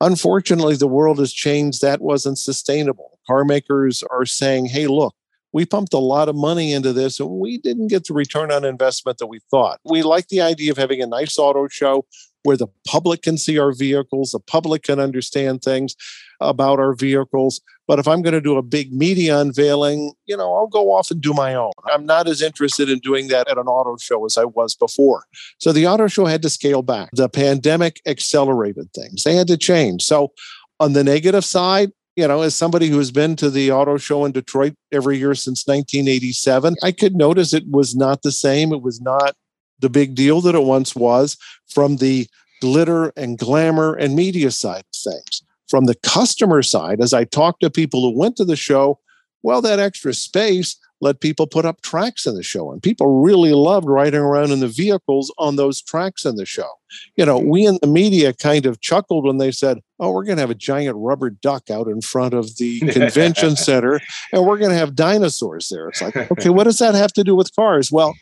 unfortunately 0.00 0.76
the 0.76 0.86
world 0.86 1.18
has 1.18 1.32
changed. 1.32 1.82
That 1.82 2.00
wasn't 2.00 2.38
sustainable. 2.38 3.18
Car 3.26 3.44
makers 3.44 4.02
are 4.10 4.26
saying 4.26 4.66
hey 4.66 4.86
look 4.86 5.14
we 5.52 5.66
pumped 5.66 5.92
a 5.92 5.98
lot 5.98 6.28
of 6.28 6.36
money 6.36 6.72
into 6.72 6.92
this 6.92 7.18
and 7.18 7.28
we 7.28 7.58
didn't 7.58 7.88
get 7.88 8.06
the 8.06 8.14
return 8.14 8.52
on 8.52 8.64
investment 8.64 9.18
that 9.18 9.26
we 9.26 9.40
thought. 9.50 9.80
We 9.84 10.02
like 10.02 10.28
the 10.28 10.40
idea 10.40 10.70
of 10.70 10.78
having 10.78 11.02
a 11.02 11.06
nice 11.06 11.38
auto 11.38 11.66
show 11.68 12.06
where 12.42 12.56
the 12.56 12.68
public 12.86 13.22
can 13.22 13.36
see 13.36 13.58
our 13.58 13.72
vehicles, 13.72 14.32
the 14.32 14.40
public 14.40 14.82
can 14.82 14.98
understand 14.98 15.62
things 15.62 15.94
about 16.40 16.78
our 16.78 16.94
vehicles. 16.94 17.60
But 17.86 17.98
if 17.98 18.08
I'm 18.08 18.22
going 18.22 18.34
to 18.34 18.40
do 18.40 18.56
a 18.56 18.62
big 18.62 18.92
media 18.92 19.38
unveiling, 19.38 20.12
you 20.26 20.36
know, 20.36 20.54
I'll 20.54 20.68
go 20.68 20.92
off 20.92 21.10
and 21.10 21.20
do 21.20 21.34
my 21.34 21.54
own. 21.54 21.72
I'm 21.86 22.06
not 22.06 22.28
as 22.28 22.40
interested 22.40 22.88
in 22.88 23.00
doing 23.00 23.28
that 23.28 23.48
at 23.48 23.58
an 23.58 23.66
auto 23.66 23.96
show 23.98 24.24
as 24.24 24.38
I 24.38 24.44
was 24.44 24.74
before. 24.74 25.24
So 25.58 25.72
the 25.72 25.86
auto 25.86 26.06
show 26.06 26.26
had 26.26 26.42
to 26.42 26.50
scale 26.50 26.82
back. 26.82 27.10
The 27.12 27.28
pandemic 27.28 28.00
accelerated 28.06 28.92
things, 28.94 29.24
they 29.24 29.34
had 29.34 29.48
to 29.48 29.56
change. 29.56 30.02
So 30.04 30.32
on 30.78 30.92
the 30.94 31.04
negative 31.04 31.44
side, 31.44 31.90
you 32.16 32.26
know, 32.26 32.42
as 32.42 32.54
somebody 32.54 32.88
who 32.88 32.98
has 32.98 33.10
been 33.10 33.36
to 33.36 33.50
the 33.50 33.70
auto 33.70 33.96
show 33.96 34.24
in 34.24 34.32
Detroit 34.32 34.74
every 34.92 35.18
year 35.18 35.34
since 35.34 35.66
1987, 35.66 36.76
I 36.82 36.92
could 36.92 37.14
notice 37.14 37.54
it 37.54 37.64
was 37.68 37.94
not 37.94 38.22
the 38.22 38.32
same. 38.32 38.72
It 38.72 38.82
was 38.82 39.00
not 39.00 39.36
the 39.80 39.90
big 39.90 40.14
deal 40.14 40.40
that 40.42 40.54
it 40.54 40.62
once 40.62 40.94
was 40.94 41.36
from 41.68 41.96
the 41.96 42.28
glitter 42.60 43.12
and 43.16 43.38
glamour 43.38 43.94
and 43.94 44.14
media 44.14 44.50
side 44.50 44.80
of 44.80 45.12
things. 45.12 45.42
From 45.68 45.86
the 45.86 45.94
customer 45.94 46.62
side, 46.62 47.00
as 47.00 47.14
I 47.14 47.24
talked 47.24 47.60
to 47.60 47.70
people 47.70 48.02
who 48.02 48.18
went 48.18 48.36
to 48.36 48.44
the 48.44 48.56
show, 48.56 48.98
well, 49.42 49.62
that 49.62 49.78
extra 49.78 50.12
space 50.12 50.76
let 51.00 51.20
people 51.20 51.46
put 51.46 51.64
up 51.64 51.80
tracks 51.80 52.26
in 52.26 52.34
the 52.34 52.42
show. 52.42 52.70
And 52.70 52.82
people 52.82 53.22
really 53.22 53.52
loved 53.52 53.88
riding 53.88 54.20
around 54.20 54.50
in 54.50 54.60
the 54.60 54.68
vehicles 54.68 55.32
on 55.38 55.56
those 55.56 55.80
tracks 55.80 56.24
in 56.24 56.36
the 56.36 56.44
show. 56.44 56.68
You 57.16 57.24
know, 57.24 57.38
we 57.38 57.66
in 57.66 57.78
the 57.80 57.88
media 57.88 58.34
kind 58.34 58.66
of 58.66 58.80
chuckled 58.80 59.24
when 59.24 59.38
they 59.38 59.50
said, 59.50 59.78
oh, 59.98 60.10
we're 60.10 60.24
going 60.24 60.36
to 60.36 60.42
have 60.42 60.50
a 60.50 60.54
giant 60.54 60.96
rubber 60.98 61.30
duck 61.30 61.70
out 61.70 61.88
in 61.88 62.02
front 62.02 62.34
of 62.34 62.56
the 62.58 62.80
convention 62.92 63.56
center 63.56 64.00
and 64.32 64.44
we're 64.44 64.58
going 64.58 64.72
to 64.72 64.76
have 64.76 64.94
dinosaurs 64.94 65.68
there. 65.68 65.88
It's 65.88 66.02
like, 66.02 66.16
okay, 66.16 66.50
what 66.50 66.64
does 66.64 66.78
that 66.78 66.94
have 66.94 67.12
to 67.14 67.24
do 67.24 67.34
with 67.34 67.54
cars? 67.54 67.90
Well, 67.90 68.14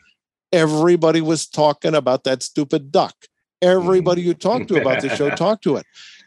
everybody 0.53 1.21
was 1.21 1.47
talking 1.47 1.95
about 1.95 2.25
that 2.25 2.43
stupid 2.43 2.91
duck. 2.91 3.15
Everybody 3.61 4.23
you 4.23 4.35
talked 4.35 4.69
to 4.69 4.81
about 4.81 5.03
the 5.03 5.15
show 5.15 5.31
talked 5.37 5.65
to 5.65 5.77
it. 5.77 5.87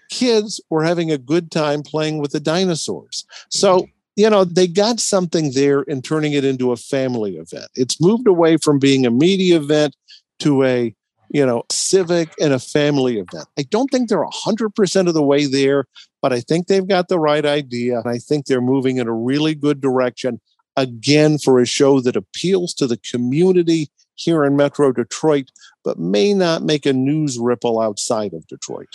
Kids 0.10 0.60
were 0.70 0.84
having 0.84 1.12
a 1.12 1.18
good 1.18 1.52
time 1.52 1.82
playing 1.84 2.20
with 2.20 2.32
the 2.32 2.40
dinosaurs. 2.40 3.26
So, 3.50 3.80
mm. 3.80 3.92
you 4.18 4.30
know, 4.30 4.44
they 4.44 4.68
got 4.68 5.00
something 5.00 5.52
there 5.54 5.82
in 5.84 6.02
turning 6.02 6.34
it 6.34 6.44
into 6.44 6.72
a 6.72 6.78
family 6.78 7.38
event. 7.38 7.68
It's 7.76 8.02
moved 8.02 8.28
away 8.28 8.58
from 8.58 8.80
being 8.80 9.06
a 9.06 9.12
media 9.12 9.58
event 9.58 9.96
to 10.40 10.64
a, 10.66 10.94
you 11.30 11.46
know, 11.46 11.64
civic 11.72 12.34
and 12.42 12.52
a 12.52 12.60
family 12.60 13.20
event. 13.20 13.48
I 13.58 13.64
don't 13.64 13.90
think 13.90 14.10
they're 14.10 14.26
100% 14.26 15.08
of 15.08 15.14
the 15.14 15.24
way 15.24 15.46
there, 15.46 15.86
but 16.22 16.34
I 16.34 16.42
think 16.42 16.68
they've 16.68 16.88
got 16.88 17.08
the 17.08 17.20
right 17.20 17.46
idea. 17.46 18.00
And 18.00 18.10
I 18.10 18.18
think 18.18 18.46
they're 18.46 18.60
moving 18.60 18.98
in 18.98 19.08
a 19.08 19.14
really 19.14 19.56
good 19.56 19.80
direction, 19.80 20.42
again, 20.76 21.38
for 21.38 21.62
a 21.62 21.66
show 21.66 22.02
that 22.02 22.18
appeals 22.18 22.74
to 22.74 22.88
the 22.88 22.98
community 22.98 23.90
here 24.22 24.44
in 24.44 24.56
Metro 24.56 24.92
Detroit, 24.92 25.52
but 25.84 26.00
may 26.00 26.34
not 26.34 26.64
make 26.64 26.86
a 26.86 26.94
news 26.94 27.38
ripple 27.40 27.80
outside 27.80 28.34
of 28.34 28.48
Detroit. 28.48 28.90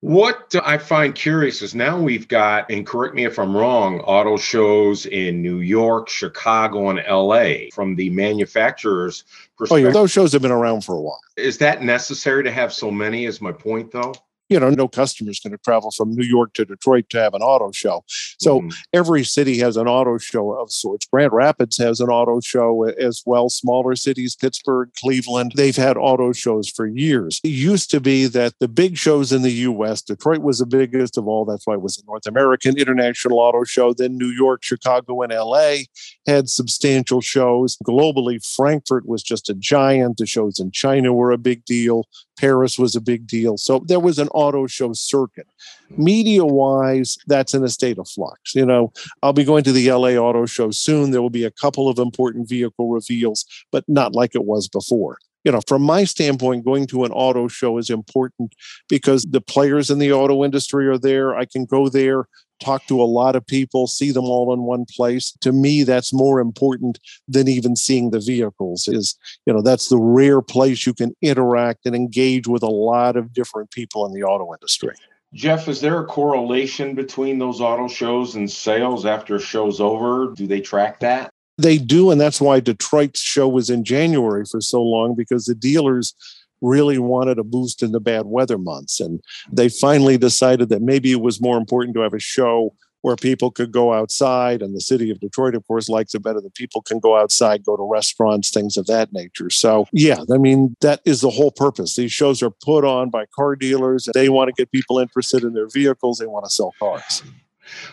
What 0.00 0.54
I 0.62 0.78
find 0.78 1.14
curious 1.14 1.62
is 1.62 1.74
now 1.74 1.98
we've 1.98 2.28
got, 2.28 2.70
and 2.70 2.86
correct 2.86 3.14
me 3.14 3.24
if 3.24 3.38
I'm 3.38 3.56
wrong, 3.56 4.00
auto 4.00 4.36
shows 4.36 5.06
in 5.06 5.42
New 5.42 5.60
York, 5.60 6.08
Chicago, 6.08 6.90
and 6.90 7.02
LA 7.08 7.70
from 7.72 7.96
the 7.96 8.10
manufacturers' 8.10 9.24
perspective. 9.56 9.86
Oh, 9.86 9.88
yeah, 9.88 9.92
those 9.92 10.10
shows 10.10 10.32
have 10.32 10.42
been 10.42 10.52
around 10.52 10.84
for 10.84 10.94
a 10.94 11.00
while. 11.00 11.18
Is 11.36 11.58
that 11.58 11.82
necessary 11.82 12.44
to 12.44 12.52
have 12.52 12.72
so 12.72 12.90
many? 12.90 13.24
Is 13.24 13.40
my 13.40 13.52
point, 13.52 13.90
though? 13.90 14.14
You 14.48 14.60
know, 14.60 14.70
no 14.70 14.88
customer 14.88 15.30
is 15.30 15.40
going 15.40 15.52
to 15.52 15.58
travel 15.58 15.90
from 15.90 16.14
New 16.14 16.24
York 16.24 16.52
to 16.54 16.64
Detroit 16.64 17.06
to 17.10 17.18
have 17.18 17.34
an 17.34 17.42
auto 17.42 17.72
show. 17.72 18.04
So 18.38 18.60
mm. 18.60 18.74
every 18.92 19.24
city 19.24 19.58
has 19.58 19.76
an 19.76 19.88
auto 19.88 20.18
show 20.18 20.52
of 20.52 20.70
sorts. 20.70 21.06
Grand 21.06 21.32
Rapids 21.32 21.76
has 21.78 22.00
an 22.00 22.08
auto 22.08 22.40
show 22.40 22.84
as 22.84 23.22
well. 23.26 23.48
Smaller 23.48 23.96
cities, 23.96 24.36
Pittsburgh, 24.36 24.90
Cleveland, 25.00 25.52
they've 25.56 25.76
had 25.76 25.96
auto 25.96 26.32
shows 26.32 26.68
for 26.68 26.86
years. 26.86 27.40
It 27.42 27.48
used 27.48 27.90
to 27.90 28.00
be 28.00 28.26
that 28.26 28.54
the 28.60 28.68
big 28.68 28.96
shows 28.96 29.32
in 29.32 29.42
the 29.42 29.52
US, 29.52 30.02
Detroit 30.02 30.42
was 30.42 30.58
the 30.58 30.66
biggest 30.66 31.18
of 31.18 31.26
all. 31.26 31.44
That's 31.44 31.66
why 31.66 31.74
it 31.74 31.82
was 31.82 31.98
a 31.98 32.06
North 32.06 32.26
American 32.26 32.78
International 32.78 33.38
Auto 33.38 33.64
Show. 33.64 33.92
Then 33.92 34.16
New 34.16 34.30
York, 34.30 34.62
Chicago, 34.62 35.22
and 35.22 35.32
LA 35.32 35.78
had 36.26 36.48
substantial 36.48 37.20
shows. 37.20 37.76
Globally, 37.86 38.44
Frankfurt 38.44 39.06
was 39.06 39.22
just 39.22 39.48
a 39.48 39.54
giant. 39.54 40.18
The 40.18 40.26
shows 40.26 40.60
in 40.60 40.70
China 40.70 41.12
were 41.12 41.32
a 41.32 41.38
big 41.38 41.64
deal. 41.64 42.04
Paris 42.36 42.78
was 42.78 42.94
a 42.94 43.00
big 43.00 43.26
deal. 43.26 43.56
So 43.56 43.80
there 43.86 44.00
was 44.00 44.18
an 44.18 44.28
auto 44.28 44.66
show 44.66 44.92
circuit. 44.92 45.46
Hmm. 45.88 46.04
Media 46.04 46.44
wise, 46.44 47.18
that's 47.26 47.54
in 47.54 47.64
a 47.64 47.68
state 47.68 47.98
of 47.98 48.08
flux. 48.08 48.54
You 48.54 48.66
know, 48.66 48.92
I'll 49.22 49.32
be 49.32 49.44
going 49.44 49.64
to 49.64 49.72
the 49.72 49.90
LA 49.90 50.10
Auto 50.10 50.46
Show 50.46 50.70
soon. 50.70 51.10
There 51.10 51.22
will 51.22 51.30
be 51.30 51.44
a 51.44 51.50
couple 51.50 51.88
of 51.88 51.98
important 51.98 52.48
vehicle 52.48 52.90
reveals, 52.90 53.44
but 53.72 53.84
not 53.88 54.14
like 54.14 54.34
it 54.34 54.44
was 54.44 54.68
before. 54.68 55.18
You 55.44 55.52
know, 55.52 55.60
from 55.68 55.82
my 55.82 56.02
standpoint, 56.02 56.64
going 56.64 56.88
to 56.88 57.04
an 57.04 57.12
auto 57.12 57.46
show 57.46 57.78
is 57.78 57.88
important 57.88 58.52
because 58.88 59.22
the 59.22 59.40
players 59.40 59.90
in 59.90 60.00
the 60.00 60.12
auto 60.12 60.44
industry 60.44 60.88
are 60.88 60.98
there. 60.98 61.36
I 61.36 61.44
can 61.44 61.66
go 61.66 61.88
there, 61.88 62.26
talk 62.60 62.86
to 62.86 63.00
a 63.00 63.04
lot 63.04 63.36
of 63.36 63.46
people, 63.46 63.86
see 63.86 64.10
them 64.10 64.24
all 64.24 64.52
in 64.52 64.62
one 64.62 64.84
place. 64.84 65.32
To 65.40 65.52
me, 65.52 65.82
that's 65.82 66.12
more 66.12 66.40
important 66.40 66.98
than 67.28 67.48
even 67.48 67.76
seeing 67.76 68.10
the 68.10 68.20
vehicles. 68.20 68.88
Is 68.88 69.16
you 69.46 69.52
know 69.52 69.62
that's 69.62 69.88
the 69.88 69.98
rare 69.98 70.42
place 70.42 70.86
you 70.86 70.94
can 70.94 71.14
interact 71.22 71.86
and 71.86 71.94
engage 71.94 72.46
with 72.46 72.62
a 72.62 72.70
lot 72.70 73.16
of 73.16 73.32
different 73.32 73.70
people 73.70 74.06
in 74.06 74.12
the 74.12 74.22
auto 74.22 74.52
industry. 74.54 74.94
Jeff, 75.34 75.68
is 75.68 75.80
there 75.80 76.00
a 76.00 76.06
correlation 76.06 76.94
between 76.94 77.38
those 77.38 77.60
auto 77.60 77.88
shows 77.88 78.36
and 78.36 78.50
sales 78.50 79.04
after 79.04 79.36
a 79.36 79.40
show's 79.40 79.80
over? 79.80 80.32
Do 80.34 80.46
they 80.46 80.60
track 80.60 81.00
that? 81.00 81.30
They 81.58 81.78
do, 81.78 82.10
and 82.10 82.20
that's 82.20 82.40
why 82.40 82.60
Detroit's 82.60 83.20
show 83.20 83.48
was 83.48 83.70
in 83.70 83.82
January 83.82 84.44
for 84.44 84.60
so 84.60 84.82
long 84.82 85.14
because 85.14 85.46
the 85.46 85.54
dealers 85.54 86.14
really 86.60 86.98
wanted 86.98 87.38
a 87.38 87.44
boost 87.44 87.82
in 87.82 87.92
the 87.92 88.00
bad 88.00 88.26
weather 88.26 88.58
months. 88.58 89.00
And 89.00 89.20
they 89.50 89.68
finally 89.68 90.18
decided 90.18 90.68
that 90.70 90.82
maybe 90.82 91.12
it 91.12 91.20
was 91.20 91.40
more 91.40 91.58
important 91.58 91.94
to 91.94 92.00
have 92.00 92.14
a 92.14 92.18
show 92.18 92.74
where 93.02 93.14
people 93.14 93.52
could 93.52 93.70
go 93.70 93.92
outside. 93.92 94.62
And 94.62 94.74
the 94.74 94.80
city 94.80 95.10
of 95.10 95.20
Detroit, 95.20 95.54
of 95.54 95.66
course, 95.68 95.88
likes 95.88 96.14
it 96.14 96.24
better 96.24 96.40
that 96.40 96.54
people 96.54 96.82
can 96.82 96.98
go 96.98 97.16
outside, 97.16 97.64
go 97.64 97.76
to 97.76 97.82
restaurants, 97.88 98.50
things 98.50 98.76
of 98.76 98.86
that 98.86 99.12
nature. 99.12 99.48
So, 99.48 99.86
yeah, 99.92 100.18
I 100.32 100.38
mean, 100.38 100.74
that 100.80 101.02
is 101.04 101.20
the 101.20 101.30
whole 101.30 101.52
purpose. 101.52 101.94
These 101.94 102.10
shows 102.10 102.42
are 102.42 102.50
put 102.50 102.84
on 102.84 103.10
by 103.10 103.26
car 103.26 103.54
dealers. 103.54 104.08
They 104.12 104.28
want 104.28 104.48
to 104.48 104.54
get 104.54 104.72
people 104.72 104.98
interested 104.98 105.44
in 105.44 105.52
their 105.54 105.68
vehicles, 105.68 106.18
they 106.18 106.26
want 106.26 106.46
to 106.46 106.50
sell 106.50 106.74
cars. 106.80 107.22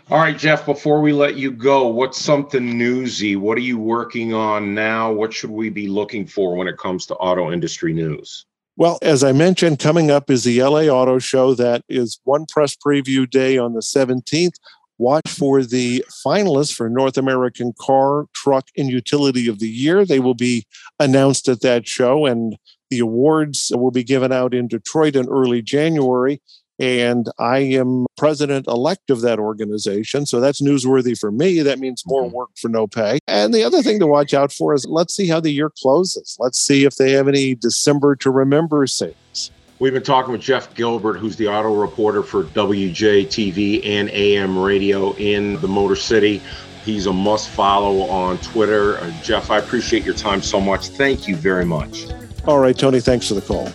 All 0.10 0.20
right, 0.20 0.38
Jeff, 0.38 0.66
before 0.66 1.02
we 1.02 1.14
let 1.14 1.36
you 1.36 1.52
go, 1.52 1.88
what's 1.88 2.20
something 2.20 2.78
newsy? 2.78 3.36
What 3.36 3.58
are 3.58 3.62
you 3.62 3.78
working 3.78 4.34
on 4.34 4.74
now? 4.74 5.12
What 5.12 5.34
should 5.34 5.50
we 5.50 5.70
be 5.70 5.88
looking 5.88 6.28
for 6.28 6.56
when 6.56 6.68
it 6.68 6.78
comes 6.78 7.06
to 7.08 7.16
auto 7.16 7.52
industry 7.52 7.94
news? 7.94 8.46
Well, 8.76 8.98
as 9.04 9.24
I 9.24 9.34
mentioned, 9.34 9.78
coming 9.78 10.10
up 10.10 10.32
is 10.32 10.44
the 10.44 10.64
LA 10.64 10.86
Auto 10.88 11.20
Show. 11.20 11.54
That 11.54 11.84
is 11.88 12.20
one 12.24 12.46
press 12.50 12.76
preview 12.76 13.30
day 13.30 13.58
on 13.58 13.74
the 13.74 13.82
17th. 13.82 14.56
Watch 14.98 15.30
for 15.30 15.64
the 15.64 16.04
finalists 16.26 16.74
for 16.74 16.90
North 16.90 17.18
American 17.18 17.74
Car, 17.80 18.26
Truck, 18.34 18.70
and 18.76 18.90
Utility 18.90 19.48
of 19.48 19.60
the 19.60 19.70
Year. 19.70 20.06
They 20.06 20.20
will 20.20 20.34
be 20.34 20.66
announced 21.00 21.48
at 21.50 21.62
that 21.62 21.88
show, 21.88 22.26
and 22.26 22.58
the 22.90 23.00
awards 23.00 23.72
will 23.76 23.92
be 23.92 24.04
given 24.04 24.32
out 24.32 24.56
in 24.56 24.68
Detroit 24.68 25.16
in 25.16 25.28
early 25.30 25.62
January 25.62 26.42
and 26.80 27.30
I 27.40 27.60
am 27.60 28.06
president 28.18 28.68
elect 28.68 29.10
of 29.10 29.22
that 29.22 29.40
organization. 29.40 30.26
So 30.26 30.40
that's 30.40 30.62
newsworthy 30.62 31.18
for 31.18 31.32
me. 31.32 31.62
That 31.62 31.80
means 31.80 32.04
more 32.06 32.24
mm-hmm. 32.24 32.36
work 32.36 32.50
for 32.58 32.70
no 32.70 32.88
pay. 32.88 33.20
And 33.28 33.54
the 33.54 33.64
other 33.64 33.82
thing 33.82 34.00
to 34.00 34.08
watch 34.08 34.34
out 34.34 34.52
for 34.52 34.74
is 34.74 34.86
let's 34.86 35.16
see 35.16 35.28
how 35.28 35.40
the 35.40 35.52
year 35.52 35.72
closes. 35.82 36.36
Let's 36.40 36.60
see 36.60 36.86
if 36.86 36.96
they 36.96 37.12
have 37.12 37.28
any 37.28 37.56
December 37.56 38.16
to 38.18 38.32
remember 38.32 38.86
sales. 38.88 39.52
We've 39.80 39.94
been 39.94 40.04
talking 40.04 40.32
with 40.32 40.42
Jeff 40.42 40.74
Gilbert, 40.76 41.18
who's 41.18 41.36
the 41.36 41.48
auto 41.48 41.76
reporter 41.76 42.24
for 42.24 42.44
WJTV 42.44 43.86
and 43.86 44.10
AM 44.12 44.58
radio 44.58 45.14
in 45.16 45.60
the 45.62 45.68
Motor 45.68 45.96
City. 45.96 46.42
He's 46.86 47.06
a 47.06 47.14
must 47.14 47.50
follow 47.50 48.02
on 48.10 48.38
Twitter. 48.40 48.98
Uh, 48.98 49.12
Jeff, 49.24 49.50
I 49.50 49.58
appreciate 49.58 50.04
your 50.04 50.14
time 50.14 50.42
so 50.42 50.62
much. 50.62 50.90
Thank 50.90 51.28
you 51.28 51.36
very 51.36 51.66
much. 51.66 52.06
All 52.46 52.60
right, 52.60 52.78
Tony, 52.78 53.00
thanks 53.00 53.28
for 53.28 53.34
the 53.34 53.42
call. 53.42 53.72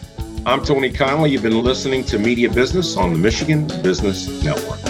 I'm 0.49 0.65
Tony 0.65 0.91
Conley. 0.91 1.33
You've 1.33 1.43
been 1.43 1.63
listening 1.63 2.05
to 2.05 2.19
Media 2.19 2.49
Business 2.49 2.97
on 2.97 3.13
the 3.13 3.19
Michigan 3.19 3.67
Business 3.83 4.43
Network. 4.43 4.81